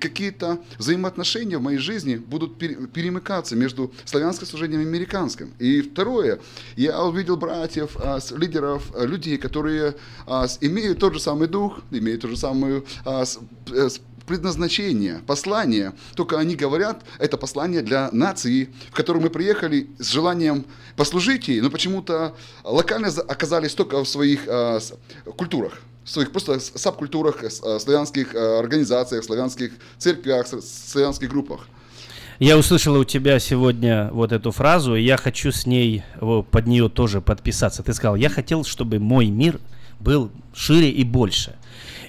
[0.00, 5.52] какие-то взаимоотношения в моей жизни будут перемыкаться между славянским служением и американским.
[5.58, 6.40] И второе,
[6.76, 9.96] я увидел братьев, а, лидеров, а, людей, которые
[10.26, 13.24] а, имеют тот же самый дух, имеют то же самое э,
[14.26, 20.64] предназначение, послание, только они говорят, это послание для нации, в которую мы приехали с желанием
[20.96, 24.48] послужить ей, но почему-то локально оказались только в своих
[25.36, 31.66] культурах в своих просто сабкультурах, славянских организациях, славянских церквях, славянских группах.
[32.38, 36.88] Я услышала у тебя сегодня вот эту фразу, и я хочу с ней, под нее
[36.88, 37.82] тоже подписаться.
[37.82, 39.60] Ты сказал, я хотел, чтобы мой мир
[40.00, 41.54] был шире и больше.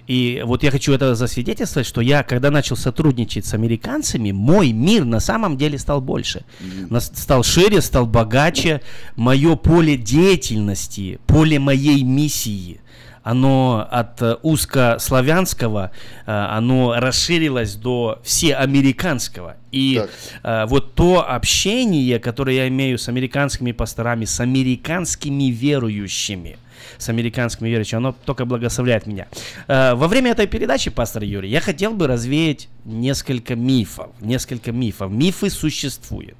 [0.07, 5.03] И вот я хочу это засвидетельствовать, что я, когда начал сотрудничать с американцами, мой мир
[5.03, 6.43] на самом деле стал больше.
[6.59, 6.99] Mm-hmm.
[7.15, 8.81] Стал шире, стал богаче.
[9.15, 12.81] Мое поле деятельности, поле моей миссии–
[13.25, 15.89] оно от э, узкославянского,
[16.27, 19.55] э, оно расширилось до всеамериканского.
[19.71, 20.09] И так.
[20.43, 26.57] Э, вот то общение, которое я имею с американскими пасторами, с американскими верующими,
[26.97, 29.27] с американскими верующими, оно только благословляет меня.
[29.67, 34.09] Во время этой передачи, пастор Юрий, я хотел бы развеять несколько мифов.
[34.21, 35.11] Несколько мифов.
[35.11, 36.35] Мифы существуют.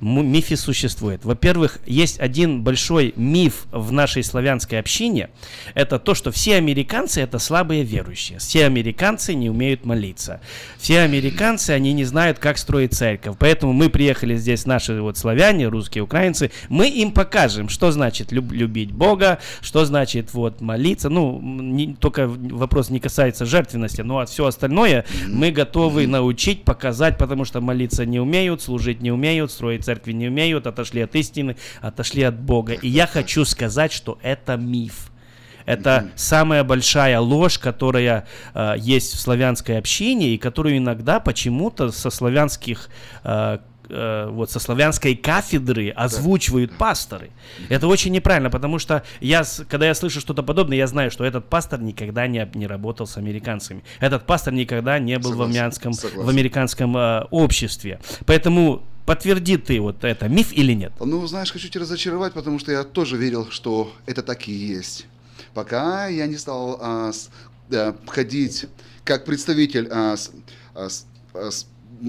[0.00, 1.24] Мифы существуют.
[1.24, 5.30] Во-первых, есть один большой миф в нашей славянской общине.
[5.74, 8.38] Это то, что все американцы это слабые верующие.
[8.38, 10.40] Все американцы не умеют молиться.
[10.78, 13.36] Все американцы, они не знают, как строить церковь.
[13.38, 18.52] Поэтому мы приехали здесь, наши вот славяне, русские, украинцы, мы им покажем, что значит люб-
[18.52, 21.08] любить Бога, что значит вот молиться.
[21.08, 26.64] Ну, не, только вопрос не касается жертвенности, но а все остальное мы готовы готовы научить,
[26.64, 31.14] показать, потому что молиться не умеют, служить не умеют, строить церкви не умеют, отошли от
[31.14, 32.72] истины, отошли от Бога.
[32.72, 35.10] И я хочу сказать, что это миф.
[35.66, 36.10] Это mm-hmm.
[36.16, 42.90] самая большая ложь, которая э, есть в славянской общине и которую иногда почему-то со славянских
[43.24, 46.76] э, э, вот со славянской кафедры озвучивают да.
[46.78, 47.30] пасторы.
[47.68, 51.48] Это очень неправильно, потому что я, когда я слышу что-то подобное, я знаю, что этот
[51.48, 53.82] пастор никогда не, не работал с американцами.
[54.00, 55.52] Этот пастор никогда не был Согласен.
[55.52, 58.00] в, американском, в американском э, обществе.
[58.26, 60.92] Поэтому подтверди ты вот это, миф или нет?
[61.00, 65.06] Ну, знаешь, хочу тебя разочаровать, потому что я тоже верил, что это так и есть.
[65.52, 67.30] Пока я не стал а, с,
[67.70, 68.66] а, ходить
[69.04, 70.32] как представитель а, с,
[70.74, 71.66] а, с,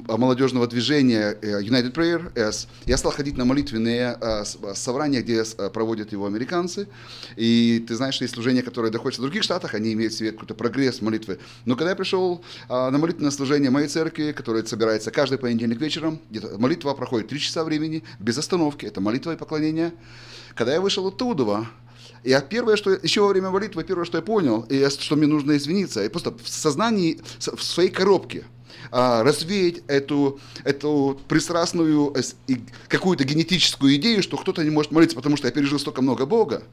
[0.07, 4.43] молодежного движения э, United Prayer S, я стал ходить на молитвенные э,
[4.73, 6.87] собрания, где э, проводят его американцы.
[7.35, 10.53] И ты знаешь, есть служения, которые доходят в других штатах, они имеют в себе какой-то
[10.53, 11.39] прогресс молитвы.
[11.65, 16.19] Но когда я пришел на молитвенное служение моей церкви, которое собирается каждый понедельник вечером,
[16.57, 19.93] молитва проходит три часа времени, без остановки, это молитва и поклонение.
[20.55, 21.67] Когда я вышел оттуда,
[22.23, 25.57] я первое, что еще во время молитвы, первое, что я понял, и что мне нужно
[25.57, 28.54] извиниться, я просто в сознании, в своей коробке– а,
[28.91, 32.13] развеять эту, эту пристрастную
[32.87, 36.63] какую-то генетическую идею, что кто-то не может молиться, потому что я пережил столько много Бога.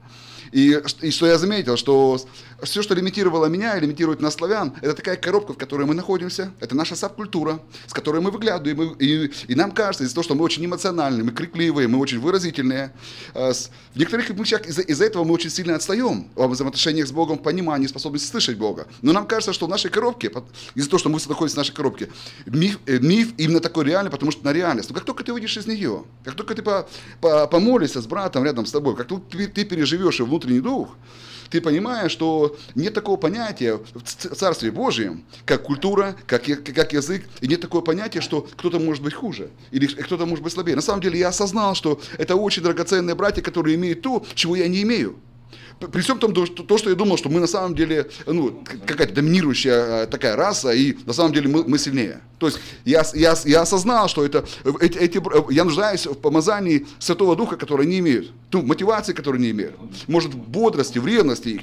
[0.53, 2.21] И, и что я заметил, что
[2.63, 6.53] все, что лимитировало меня и лимитирует нас славян, это такая коробка, в которой мы находимся,
[6.61, 10.45] это наша сабкультура, с которой мы выглядываем, и, и нам кажется, из-за того, что мы
[10.45, 12.93] очень эмоциональные, мы крикливые, мы очень выразительные,
[13.35, 13.53] э,
[13.95, 17.87] в некоторых вещах из-за, из этого мы очень сильно отстаем в взаимоотношениях с Богом, понимании,
[17.87, 18.87] способности слышать Бога.
[19.01, 20.31] Но нам кажется, что в нашей коробке,
[20.75, 22.11] из-за того, что мы находимся в нашей коробке,
[22.47, 24.91] миф, э, миф именно такой реальный, потому что на реальность.
[24.91, 26.87] Но как только ты выйдешь из нее, как только ты по,
[27.21, 30.97] помолишься с братом рядом с тобой, как только ты, ты переживешь его внутренний дух,
[31.51, 37.47] ты понимаешь, что нет такого понятия в Царстве Божьем, как культура, как, как язык, и
[37.47, 40.77] нет такого понятия, что кто-то может быть хуже, или кто-то может быть слабее.
[40.77, 44.67] На самом деле я осознал, что это очень драгоценные братья, которые имеют то, чего я
[44.67, 45.17] не имею.
[45.89, 50.05] При всем том, то, что я думал, что мы на самом деле, ну, какая-то доминирующая
[50.05, 52.21] э, такая раса, и на самом деле мы, мы сильнее.
[52.39, 54.45] То есть я, я, я осознал, что это,
[54.81, 59.51] эти, эти, я нуждаюсь в помазании Святого Духа, который не имеют, ту мотивации, которую не
[59.51, 59.75] имеют,
[60.09, 61.63] может, бодрости, в ревности их.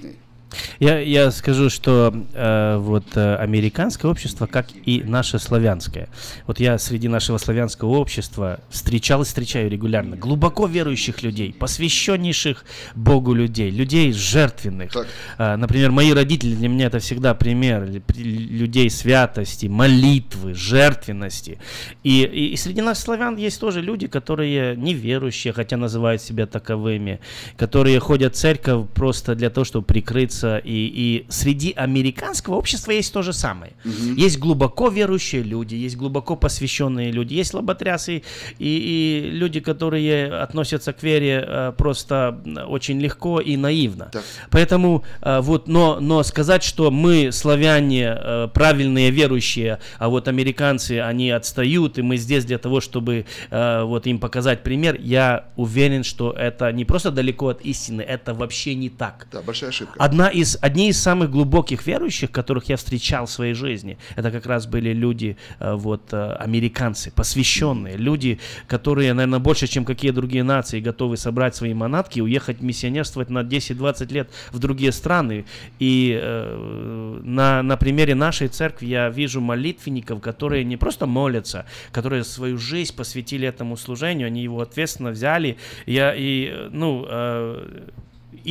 [0.79, 6.09] Я, я скажу, что э, вот э, американское общество, как и наше славянское.
[6.47, 13.33] Вот я среди нашего славянского общества встречал и встречаю регулярно глубоко верующих людей, посвященнейших Богу
[13.33, 14.91] людей, людей жертвенных.
[15.37, 21.59] Э, например, мои родители для меня это всегда пример людей святости, молитвы, жертвенности.
[22.03, 27.19] И, и, и среди нас славян есть тоже люди, которые неверующие, хотя называют себя таковыми,
[27.57, 32.91] которые ходят в церковь просто для того, чтобы прикрыться находится, и, и среди американского общества
[32.91, 33.73] есть то же самое.
[33.85, 34.15] Угу.
[34.17, 38.21] Есть глубоко верующие люди, есть глубоко посвященные люди, есть лоботрясы и,
[38.59, 44.09] и люди, которые относятся к вере э, просто очень легко и наивно.
[44.11, 44.23] Так.
[44.51, 50.99] Поэтому э, вот, но, но сказать, что мы славяне э, правильные верующие, а вот американцы
[50.99, 56.31] они отстают, и мы здесь для того, чтобы вот им показать пример, я уверен, что
[56.31, 59.27] это не просто далеко от истины, это вообще не так.
[59.31, 59.99] Да, большая ошибка.
[59.99, 64.45] Одна из, одни из самых глубоких верующих, которых я встречал в своей жизни, это как
[64.45, 70.43] раз были люди, э, вот, э, американцы, посвященные, люди, которые, наверное, больше, чем какие другие
[70.43, 75.45] нации, готовы собрать свои манатки уехать миссионерствовать на 10-20 лет в другие страны.
[75.80, 82.23] И э, на, на примере нашей церкви я вижу молитвенников, которые не просто молятся, которые
[82.23, 85.57] свою жизнь посвятили этому служению, они его ответственно взяли.
[85.86, 87.88] Я, и, ну, э,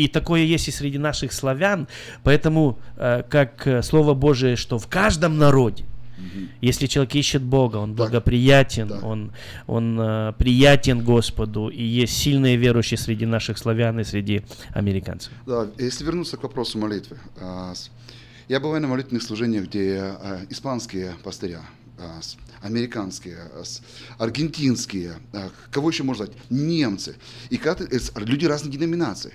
[0.05, 1.89] и такое есть и среди наших славян.
[2.23, 5.85] Поэтому, э, как э, Слово Божие, что в каждом народе,
[6.61, 8.99] если человек ищет Бога, он благоприятен, да.
[9.01, 9.33] он,
[9.67, 14.43] он э, приятен Господу, и есть сильные верующие среди наших славян и среди
[14.75, 15.33] американцев.
[15.47, 17.19] Да, если вернуться к вопросу молитвы.
[17.41, 17.73] А,
[18.49, 21.61] я бываю на молитвенных служениях, где а, испанские пастыря,
[21.99, 22.21] а,
[22.63, 23.39] американские,
[24.19, 25.15] аргентинские,
[25.71, 27.17] кого еще можно сказать, немцы,
[27.51, 27.61] и
[28.17, 29.33] люди разных деноминаций.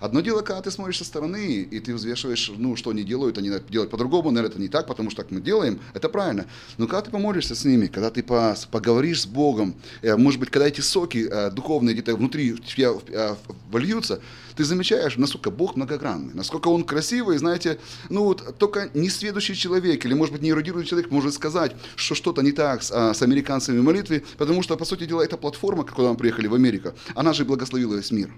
[0.00, 3.50] Одно дело, когда ты смотришь со стороны, и ты взвешиваешь, ну, что они делают, они
[3.68, 6.46] делают по-другому, наверное, это не так, потому что так мы делаем, это правильно.
[6.76, 10.68] Но когда ты помолишься с ними, когда ты поговоришь с Богом, э, может быть, когда
[10.68, 13.34] эти соки э, духовные где-то внутри тебя э,
[13.70, 14.20] вольются,
[14.56, 17.78] ты замечаешь, насколько Бог многогранный, насколько Он красивый, знаете,
[18.08, 22.52] ну вот только несведущий человек или, может быть, неэрудированный человек может сказать, что что-то не
[22.52, 26.16] так с, с американцами в молитве, потому что, по сути дела, эта платформа, куда мы
[26.16, 28.30] приехали в Америку, она же благословила весь мир.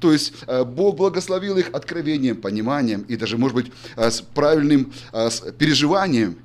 [0.00, 4.92] То есть э, Бог благословил их откровением, пониманием и даже, может быть, э, с правильным
[5.12, 6.38] э, переживанием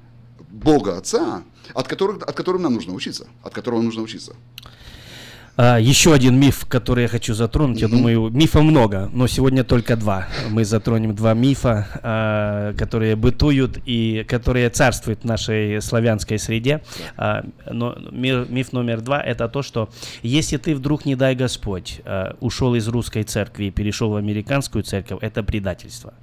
[0.52, 4.36] Бога Отца, от, которых, от которого нам нужно учиться, от которого нужно учиться.
[5.56, 7.80] А, еще один миф, который я хочу затронуть.
[7.80, 10.28] Я думаю, мифов много, но сегодня только два.
[10.50, 16.82] Мы затронем два мифа, а, которые бытуют и которые царствуют в нашей славянской среде.
[17.18, 19.90] А, но миф номер два это то, что
[20.24, 24.84] если ты вдруг, не дай Господь, а, ушел из русской церкви и перешел в американскую
[24.84, 26.14] церковь, это предательство.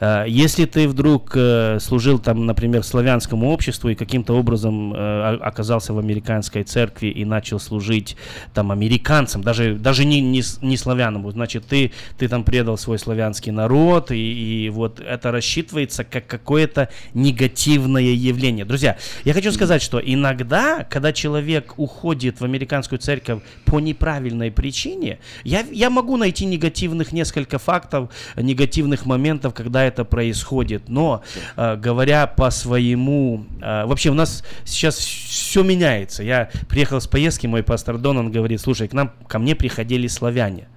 [0.00, 5.92] Э, если ты вдруг э, служил там, например, славянскому обществу и каким-то образом э, оказался
[5.92, 8.16] в американской церкви и начал служить
[8.54, 13.52] там американцам, даже, даже не, не, не славянам, значит, ты, ты там предал свой славянский
[13.52, 18.64] народ, и, и вот это рассчитывается как какое-то негативное явление.
[18.64, 25.18] Друзья, я хочу сказать, что иногда, когда человек уходит в американскую церковь по неправильной причине,
[25.44, 30.88] я, я могу найти негативных несколько фактов, негативных моментов, когда это происходит.
[30.88, 31.22] Но,
[31.56, 33.44] э, говоря по своему...
[33.60, 36.22] Э, вообще у нас сейчас все меняется.
[36.22, 40.06] Я приехал с поездки, мой пастор Дон, он говорит, слушай, к нам, ко мне приходили
[40.06, 40.68] славяне.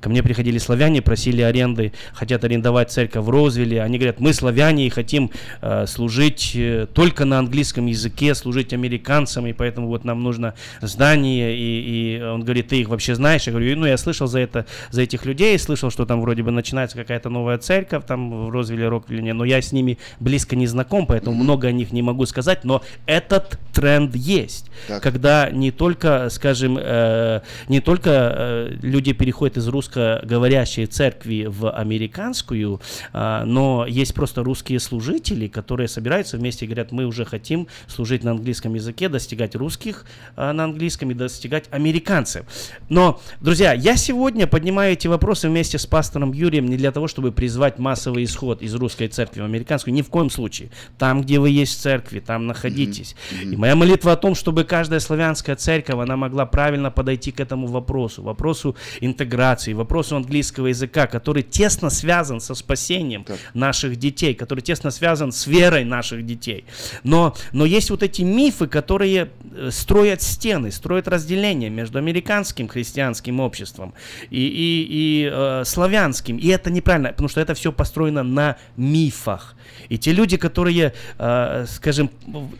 [0.00, 3.82] Ко мне приходили славяне, просили аренды, хотят арендовать церковь в Розвилле.
[3.82, 5.30] Они говорят, мы славяне и хотим
[5.60, 11.56] э, служить э, только на английском языке, служить американцам, и поэтому вот нам нужно здание.
[11.56, 13.44] И, и он говорит, ты их вообще знаешь?
[13.46, 16.50] Я говорю, ну я слышал за это, за этих людей, слышал, что там вроде бы
[16.50, 21.06] начинается какая-то новая церковь там в Розвилле, Роквилле, но я с ними близко не знаком,
[21.06, 21.42] поэтому mm-hmm.
[21.42, 25.02] много о них не могу сказать, но этот тренд есть, так.
[25.02, 32.80] когда не только, скажем, э, не только э, люди переходят из русскоговорящей церкви в американскую,
[33.12, 38.24] э, но есть просто русские служители, которые собираются вместе и говорят, мы уже хотим служить
[38.24, 40.04] на английском языке, достигать русских
[40.36, 42.46] э, на английском и достигать американцев.
[42.88, 47.32] Но, друзья, я сегодня поднимаю эти вопросы вместе с пастором Юрием не для того, чтобы
[47.32, 50.70] призвать массовый исход из русской церкви в американскую, ни в коем случае.
[50.98, 53.14] Там, где вы есть в церкви, там находитесь.
[53.42, 57.66] И моя молитва о том, чтобы каждая славянская церковь, она могла правильно подойти к этому
[57.66, 63.38] вопросу, вопросу интеграции, вопросу английского языка, который тесно связан со спасением так.
[63.54, 66.64] наших детей, который тесно связан с верой наших детей.
[67.04, 69.30] Но, но есть вот эти мифы, которые
[69.70, 73.94] строят стены, строят разделение между американским христианским обществом
[74.30, 76.36] и, и, и э, славянским.
[76.36, 79.56] И это неправильно, потому что это все построено на мифах.
[79.88, 82.10] И те люди, которые, э, скажем,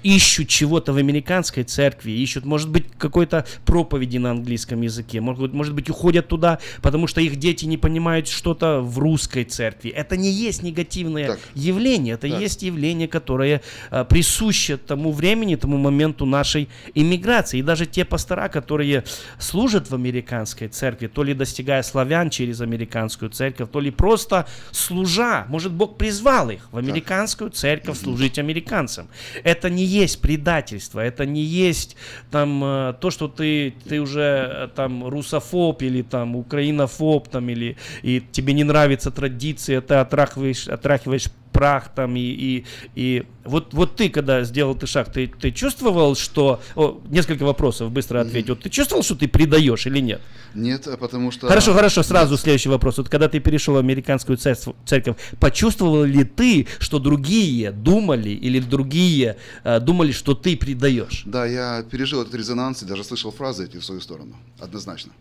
[0.03, 5.75] ищут чего-то в американской церкви, ищут, может быть, какой-то проповеди на английском языке, может, может
[5.75, 9.91] быть, уходят туда, потому что их дети не понимают что-то в русской церкви.
[9.91, 11.39] Это не есть негативное так.
[11.55, 12.41] явление, это так.
[12.41, 17.59] есть явление, которое э, присуще тому времени, тому моменту нашей иммиграции.
[17.59, 19.05] И даже те пастора, которые
[19.39, 25.47] служат в американской церкви, то ли достигая славян через американскую церковь, то ли просто служа,
[25.49, 29.09] может, Бог призвал их в американскую церковь служить американцам.
[29.45, 31.97] Это не есть предательство, это не есть
[32.31, 37.77] там э, то, что ты, ты уже э, там русофоб или там украинофоб там или
[38.03, 41.27] и тебе не нравится традиция, ты отрахиваешь, отрахиваешь
[41.57, 46.15] прах там и, и, и вот, вот ты, когда сделал ты шаг, ты, ты чувствовал,
[46.15, 46.61] что...
[46.75, 48.49] О, несколько вопросов быстро ответь.
[48.51, 50.21] Вот ты чувствовал, что ты предаешь или нет?
[50.55, 51.49] Нет, а потому что...
[51.49, 52.41] Хорошо, хорошо, сразу нет.
[52.41, 52.99] следующий вопрос.
[52.99, 58.61] Вот когда ты перешел в американскую церковь, церковь, почувствовал ли ты, что другие думали или
[58.61, 61.23] другие э, думали, что ты предаешь?
[61.25, 64.37] Да, я пережил этот резонанс и даже слышал фразы эти в свою сторону.
[64.59, 65.13] Однозначно.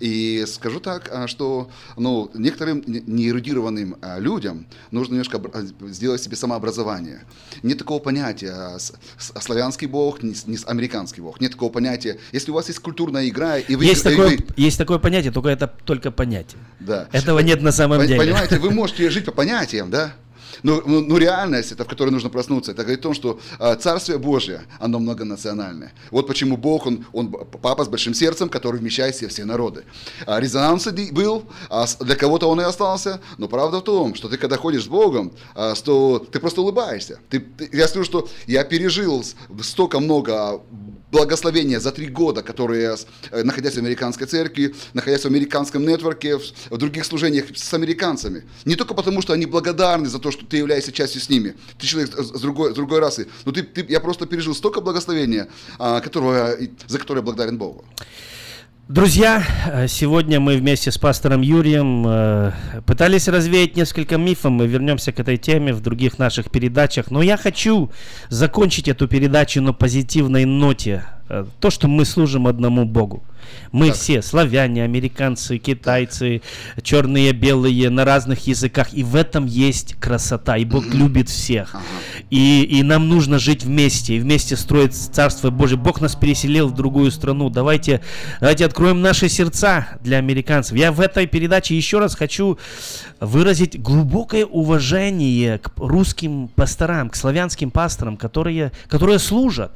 [0.00, 5.40] И скажу так, а, что ну, некоторым неэрудированным а, людям нужно немножко
[5.88, 7.24] сделать себе самообразование.
[7.62, 8.78] Нет такого понятия
[9.18, 11.40] славянский бог, не, не американский бог.
[11.40, 12.18] Нет такого понятия.
[12.32, 13.84] Если у вас есть культурная игра, и вы...
[13.84, 14.46] Есть, и такое, вы...
[14.56, 16.60] есть такое понятие, только это только понятие.
[16.80, 17.08] Да.
[17.12, 18.18] Этого нет на самом деле.
[18.18, 20.14] Понимаете, вы можете жить по понятиям, да?
[20.62, 23.76] Но, но, но реальность, это, в которой нужно проснуться, это говорит о том, что э,
[23.76, 25.92] Царствие Божье, оно многонациональное.
[26.10, 29.84] Вот почему Бог, он, он папа с большим сердцем, который вмещает все, все народы.
[30.26, 34.36] А резонанс был, а для кого-то он и остался, но правда в том, что ты
[34.36, 37.20] когда ходишь с Богом, а, то ты просто улыбаешься.
[37.30, 39.24] Ты, ты, я скажу, что я пережил
[39.62, 40.60] столько много
[41.10, 42.96] благословения за три года, которые,
[43.30, 48.44] э, находясь в американской церкви, находясь в американском нетворке, в других служениях с американцами.
[48.64, 51.54] Не только потому, что они благодарны за то, что ты являешься частью с ними.
[51.78, 53.28] Ты человек с другой, с другой расы.
[53.44, 55.48] Но ты, ты, я просто пережил столько благословения,
[55.78, 57.84] а, которого, за которое благодарен Богу.
[58.88, 62.52] Друзья, э, сегодня мы вместе с пастором Юрием э,
[62.86, 64.52] пытались развеять несколько мифов.
[64.52, 67.10] Мы вернемся к этой теме в других наших передачах.
[67.10, 67.90] Но я хочу
[68.28, 71.04] закончить эту передачу на позитивной ноте.
[71.28, 73.24] Э, то, что мы служим одному Богу.
[73.72, 73.96] Мы так.
[73.96, 76.42] все славяне, американцы, китайцы,
[76.82, 78.92] черные, белые, на разных языках.
[78.92, 80.56] И в этом есть красота.
[80.56, 81.74] И Бог любит всех.
[81.74, 81.84] Ага.
[82.30, 84.16] И, и нам нужно жить вместе.
[84.16, 85.78] И вместе строить Царство Божие.
[85.78, 87.50] Бог нас переселил в другую страну.
[87.50, 88.02] Давайте,
[88.40, 90.76] давайте откроем наши сердца для американцев.
[90.76, 92.58] Я в этой передаче еще раз хочу
[93.20, 99.72] выразить глубокое уважение к русским пасторам, к славянским пасторам, которые, которые служат.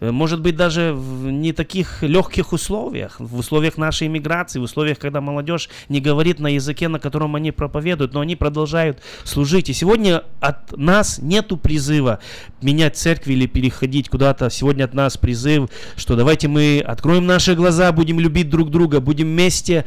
[0.00, 4.98] Э, может быть, даже в не таких легких условиях, в условиях нашей иммиграции, в условиях,
[4.98, 9.70] когда молодежь не говорит на языке, на котором они проповедуют, но они продолжают служить.
[9.70, 12.18] И сегодня от нас нету призыва
[12.60, 14.50] менять церкви или переходить куда-то.
[14.50, 19.28] Сегодня от нас призыв, что давайте мы откроем наши глаза, будем любить друг друга, будем
[19.28, 19.86] вместе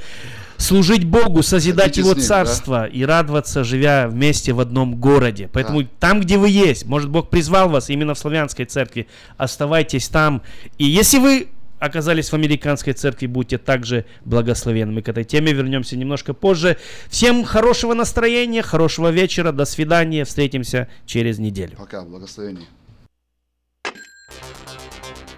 [0.57, 2.87] служить Богу, созидать Его ним, царство да?
[2.87, 5.49] и радоваться, живя вместе в одном городе.
[5.51, 5.89] Поэтому да.
[5.99, 10.41] там, где вы есть, может Бог призвал вас именно в славянской церкви, оставайтесь там.
[10.77, 11.47] И если вы
[11.79, 14.93] оказались в американской церкви, будьте также благословенны.
[14.93, 16.77] Мы к этой теме вернемся немножко позже.
[17.09, 21.75] Всем хорошего настроения, хорошего вечера, до свидания, встретимся через неделю.
[21.77, 22.65] Пока, благословения.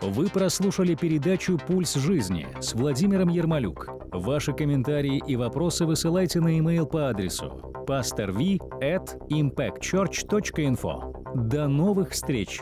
[0.02, 3.88] Вы прослушали передачу «Пульс жизни» с Владимиром Ермолюк.
[4.12, 11.48] Ваши комментарии и вопросы высылайте на e-mail по адресу pastorv at impactchurch.info.
[11.48, 12.62] До новых встреч!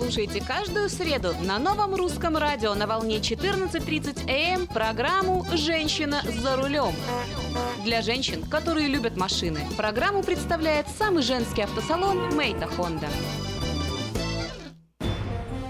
[0.00, 6.94] Слушайте каждую среду на новом русском радио на волне 14.30 АМ программу «Женщина за рулем».
[7.84, 13.08] Для женщин, которые любят машины, программу представляет самый женский автосалон «Мейта Хонда».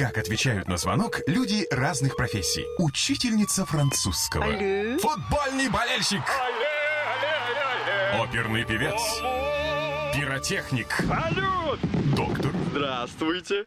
[0.00, 2.64] Как отвечают на звонок люди разных профессий.
[2.78, 4.46] Учительница французского.
[4.46, 4.96] Алле.
[4.96, 6.22] Футбольный болельщик.
[8.14, 8.98] Оперный певец.
[10.16, 10.86] Пиротехник.
[11.06, 11.80] Салют!
[12.16, 12.50] Доктор.
[12.70, 13.66] Здравствуйте.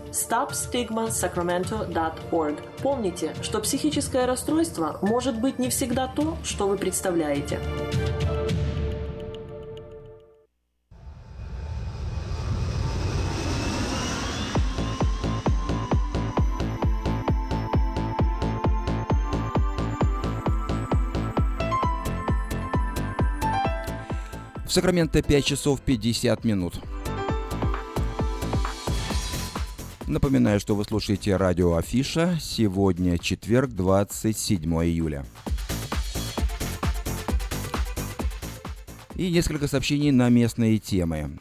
[0.11, 2.55] stopstigmasacramento.org.
[2.81, 7.59] Помните, что психическое расстройство может быть не всегда то, что вы представляете.
[24.71, 26.75] В Сакраменто 5 часов 50 минут.
[30.11, 32.37] Напоминаю, что вы слушаете радио Афиша.
[32.41, 35.25] Сегодня четверг, 27 июля.
[39.15, 41.39] И несколько сообщений на местные темы.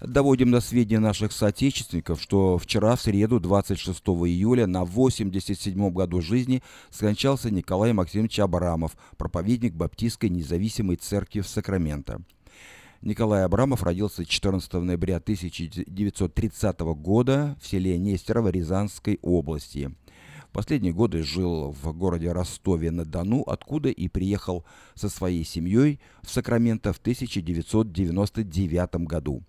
[0.00, 6.62] Доводим до сведения наших соотечественников, что вчера, в среду, 26 июля, на 87 году жизни
[6.90, 12.22] скончался Николай Максимович Абрамов, проповедник Баптистской независимой церкви в Сакраменто.
[13.02, 19.94] Николай Абрамов родился 14 ноября 1930 года в селе Нестерово Рязанской области.
[20.52, 26.98] Последние годы жил в городе Ростове-на-Дону, откуда и приехал со своей семьей в Сакраменто в
[26.98, 29.42] 1999 году.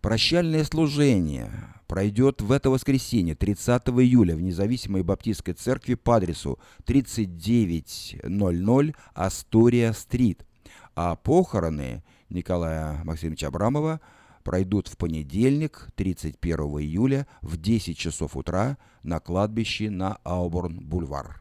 [0.00, 1.50] Прощальное служение
[1.86, 10.46] пройдет в это воскресенье, 30 июля, в независимой баптистской церкви по адресу 3900 Астория-стрит.
[10.94, 12.02] А похороны
[12.32, 14.00] Николая Максимовича Абрамова
[14.42, 21.36] пройдут в понедельник, 31 июля, в 10 часов утра на кладбище на Ауборн-бульвар.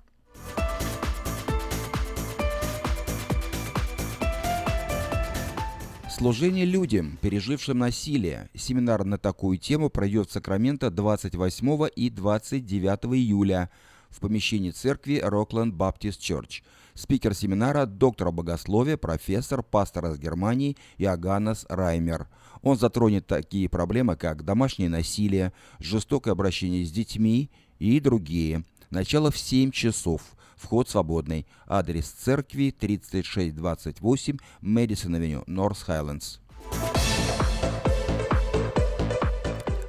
[6.09, 8.49] Служение людям, пережившим насилие.
[8.53, 13.71] Семинар на такую тему пройдет в Сакраменто 28 и 29 июля
[14.09, 16.61] в помещении церкви Rockland Baptist Church–
[16.93, 22.27] Спикер семинара– доктор богословия, профессор, пастор из Германии Иоганнес Раймер.
[22.61, 28.63] Он затронет такие проблемы, как домашнее насилие, жестокое обращение с детьми и другие.
[28.89, 30.21] Начало в 7 часов.
[30.55, 31.47] Вход свободный.
[31.65, 36.37] Адрес церкви 3628 Мэдисон Авеню, Норс Хайлендс.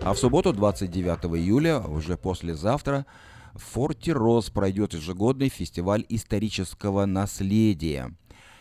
[0.04, 3.06] А в субботу, 29 июля, уже послезавтра,
[3.54, 8.14] в Форте Роз пройдет ежегодный фестиваль исторического наследия.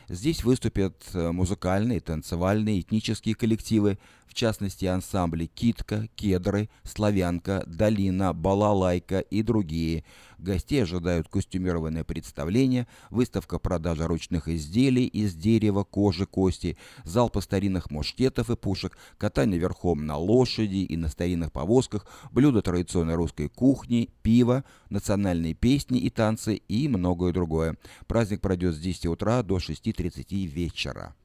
[0.09, 9.19] Здесь выступят э, музыкальные, танцевальные, этнические коллективы, в частности ансамбли «Китка», «Кедры», «Славянка», «Долина», «Балалайка»
[9.19, 10.03] и другие.
[10.37, 18.49] Гостей ожидают костюмированное представление, выставка продажи ручных изделий из дерева, кожи, кости, залпы старинных мушкетов
[18.49, 24.63] и пушек, катание верхом на лошади и на старинных повозках, блюда традиционной русской кухни, пиво,
[24.91, 27.77] национальные песни и танцы и многое другое.
[28.07, 31.15] Праздник пройдет с 10 утра до 6.30 вечера.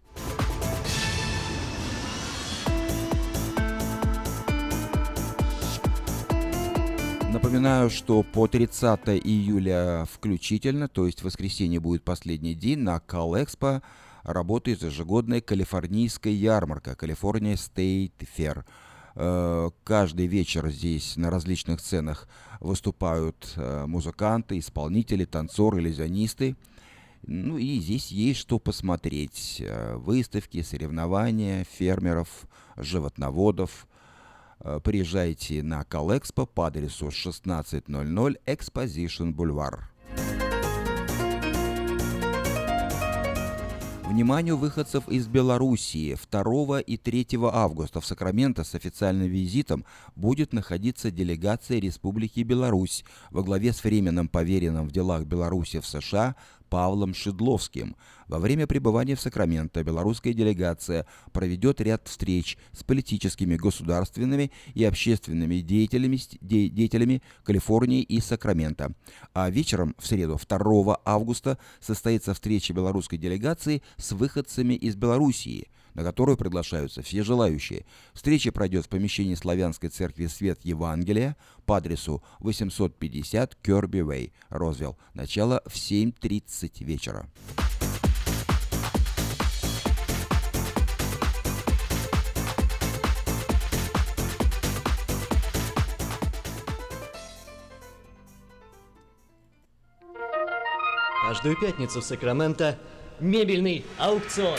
[7.36, 13.82] Напоминаю, что по 30 июля включительно, то есть воскресенье будет последний день, на Калэкспо
[14.22, 18.64] работает ежегодная калифорнийская ярмарка, Калифорния State Fair.
[19.18, 22.28] Э, каждый вечер здесь на различных сценах
[22.60, 26.54] выступают э, музыканты, исполнители, танцоры, иллюзионисты.
[27.26, 29.62] Ну и здесь есть что посмотреть.
[29.64, 32.46] Э, выставки, соревнования фермеров,
[32.76, 33.88] животноводов–
[34.82, 37.86] приезжайте на Калэкспо по адресу 1600
[38.46, 39.80] Exposition Boulevard.
[44.06, 46.16] Вниманию выходцев из Белоруссии.
[46.30, 49.84] 2 и 3 августа в Сакраменто с официальным визитом
[50.14, 53.04] будет находиться делегация Республики Беларусь.
[53.32, 56.36] Во главе с временным поверенным в делах Беларуси в США
[56.68, 57.96] Павлом Шедловским.
[58.28, 65.60] Во время пребывания в Сакраменто белорусская делегация проведет ряд встреч с политическими, государственными и общественными
[65.60, 68.92] деятелями, деятелями Калифорнии и Сакрамента.
[69.32, 76.04] А вечером в среду 2 августа состоится встреча белорусской делегации с выходцами из Белоруссии– на
[76.04, 77.86] которую приглашаются все желающие.
[78.12, 84.98] Встреча пройдет в помещении Славянской церкви Свет Евангелия по адресу 850 Керби Вей, Розвилл.
[85.14, 87.28] Начало в 7.30 вечера.
[101.26, 102.78] Каждую пятницу в Сакраменто
[103.18, 104.58] мебельный аукцион.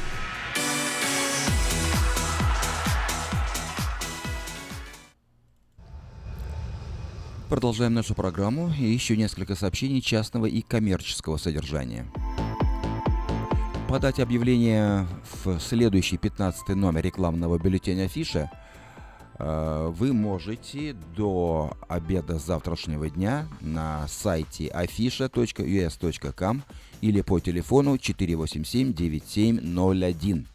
[7.51, 12.07] Продолжаем нашу программу и еще несколько сообщений частного и коммерческого содержания.
[13.89, 15.05] Подать объявление
[15.43, 18.49] в следующий 15 номер рекламного бюллетеня Афиша
[19.37, 26.63] э, вы можете до обеда завтрашнего дня на сайте afisha.us.com
[27.01, 30.45] или по телефону 487-9701.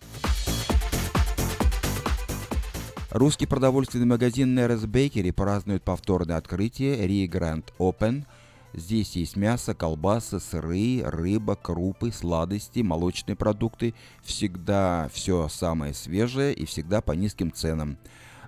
[3.17, 8.27] Русский продовольственный магазин Нерес Бейкери празднует повторное открытие Ри Гранд Open.
[8.75, 13.95] Здесь есть мясо, колбасы, сыры, рыба, крупы, сладости, молочные продукты.
[14.23, 17.97] Всегда все самое свежее и всегда по низким ценам.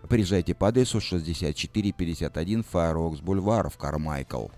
[0.06, 4.48] Приезжайте по адресу 6451 Fireworks Бульвар в Кармайкл.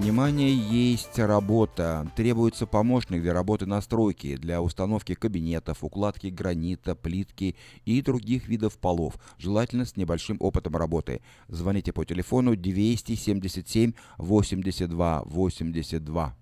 [0.00, 2.10] Внимание, есть работа.
[2.16, 8.78] Требуется помощник для работы на стройке, для установки кабинетов, укладки гранита, плитки и других видов
[8.78, 11.20] полов, желательно с небольшим опытом работы.
[11.48, 16.36] Звоните по телефону 277 82 82.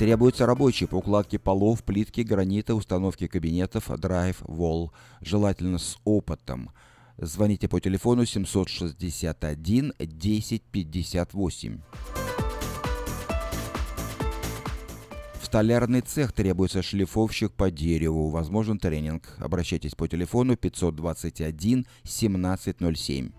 [0.00, 6.72] Требуется рабочий по укладке полов, плитки, гранита, установке кабинетов, драйв, вол, желательно с опытом.
[7.18, 11.80] Звоните по телефону 761 1058.
[15.42, 18.28] Столярный цех требуется шлифовщик по дереву.
[18.28, 19.34] Возможен тренинг.
[19.38, 23.30] Обращайтесь по телефону 521 1707.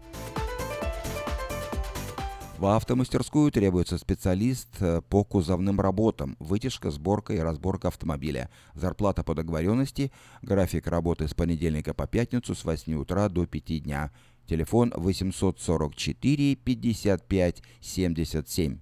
[2.58, 8.50] В автомастерскую требуется специалист э, по кузовным работам, вытяжка, сборка и разборка автомобиля.
[8.74, 14.12] Зарплата по договоренности, график работы с понедельника по пятницу с 8 утра до 5 дня.
[14.48, 18.80] Телефон 844 55 77.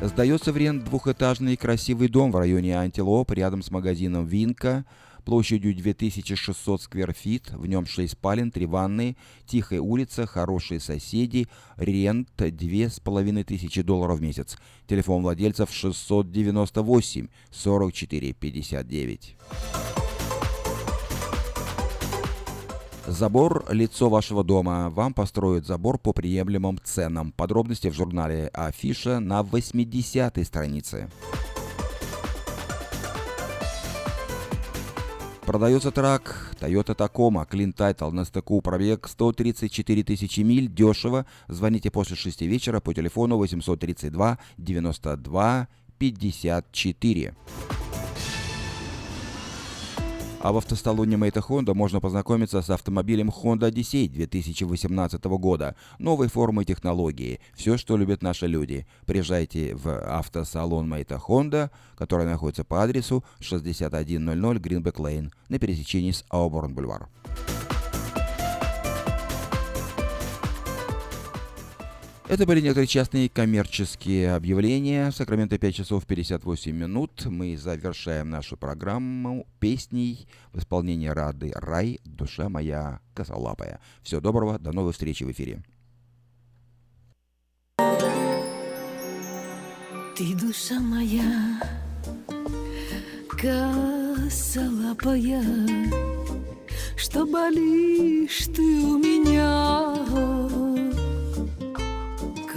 [0.00, 4.86] Сдается в рент двухэтажный красивый дом в районе Антилоп, рядом с магазином «Винка»,
[5.20, 9.16] площадью 2600 скверфит, в нем 6 спален, 3 ванны,
[9.46, 14.56] тихая улица, хорошие соседи, рент 2500 долларов в месяц.
[14.86, 19.36] Телефон владельцев 698 44 59.
[23.10, 24.88] Забор– лицо вашего дома.
[24.90, 27.32] Вам построят забор по приемлемым ценам.
[27.32, 31.10] Подробности в журнале Афиша на 80 странице.
[35.46, 41.26] Продается трак Toyota Tacoma, Clean Title, на стыку пробег 134 тысячи миль, дешево.
[41.48, 45.68] Звоните после 6 вечера по телефону 832 92
[45.98, 47.34] 54.
[50.42, 55.76] А в автосалоне Мэйта Honda можно познакомиться с автомобилем Honda Odyssey 2018 года.
[55.98, 57.40] Новой формы технологии.
[57.52, 58.86] Все, что любят наши люди.
[59.04, 66.24] Приезжайте в автосалон Мэйта Honda, который находится по адресу 6100 Greenback Lane на пересечении с
[66.30, 67.10] Ауборн Бульвар.
[72.30, 75.10] Это были некоторые частные коммерческие объявления.
[75.10, 77.26] Сакраменто 5 часов 58 минут.
[77.26, 83.80] Мы завершаем нашу программу песней в исполнении Рады Рай «Душа моя косолапая».
[84.04, 85.64] Всего доброго, до новой встречи в эфире.
[90.16, 91.60] Ты душа моя,
[93.30, 95.42] косолапая,
[96.96, 100.89] Что болишь ты у меня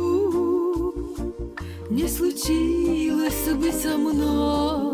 [1.89, 4.90] не случилось бы со мной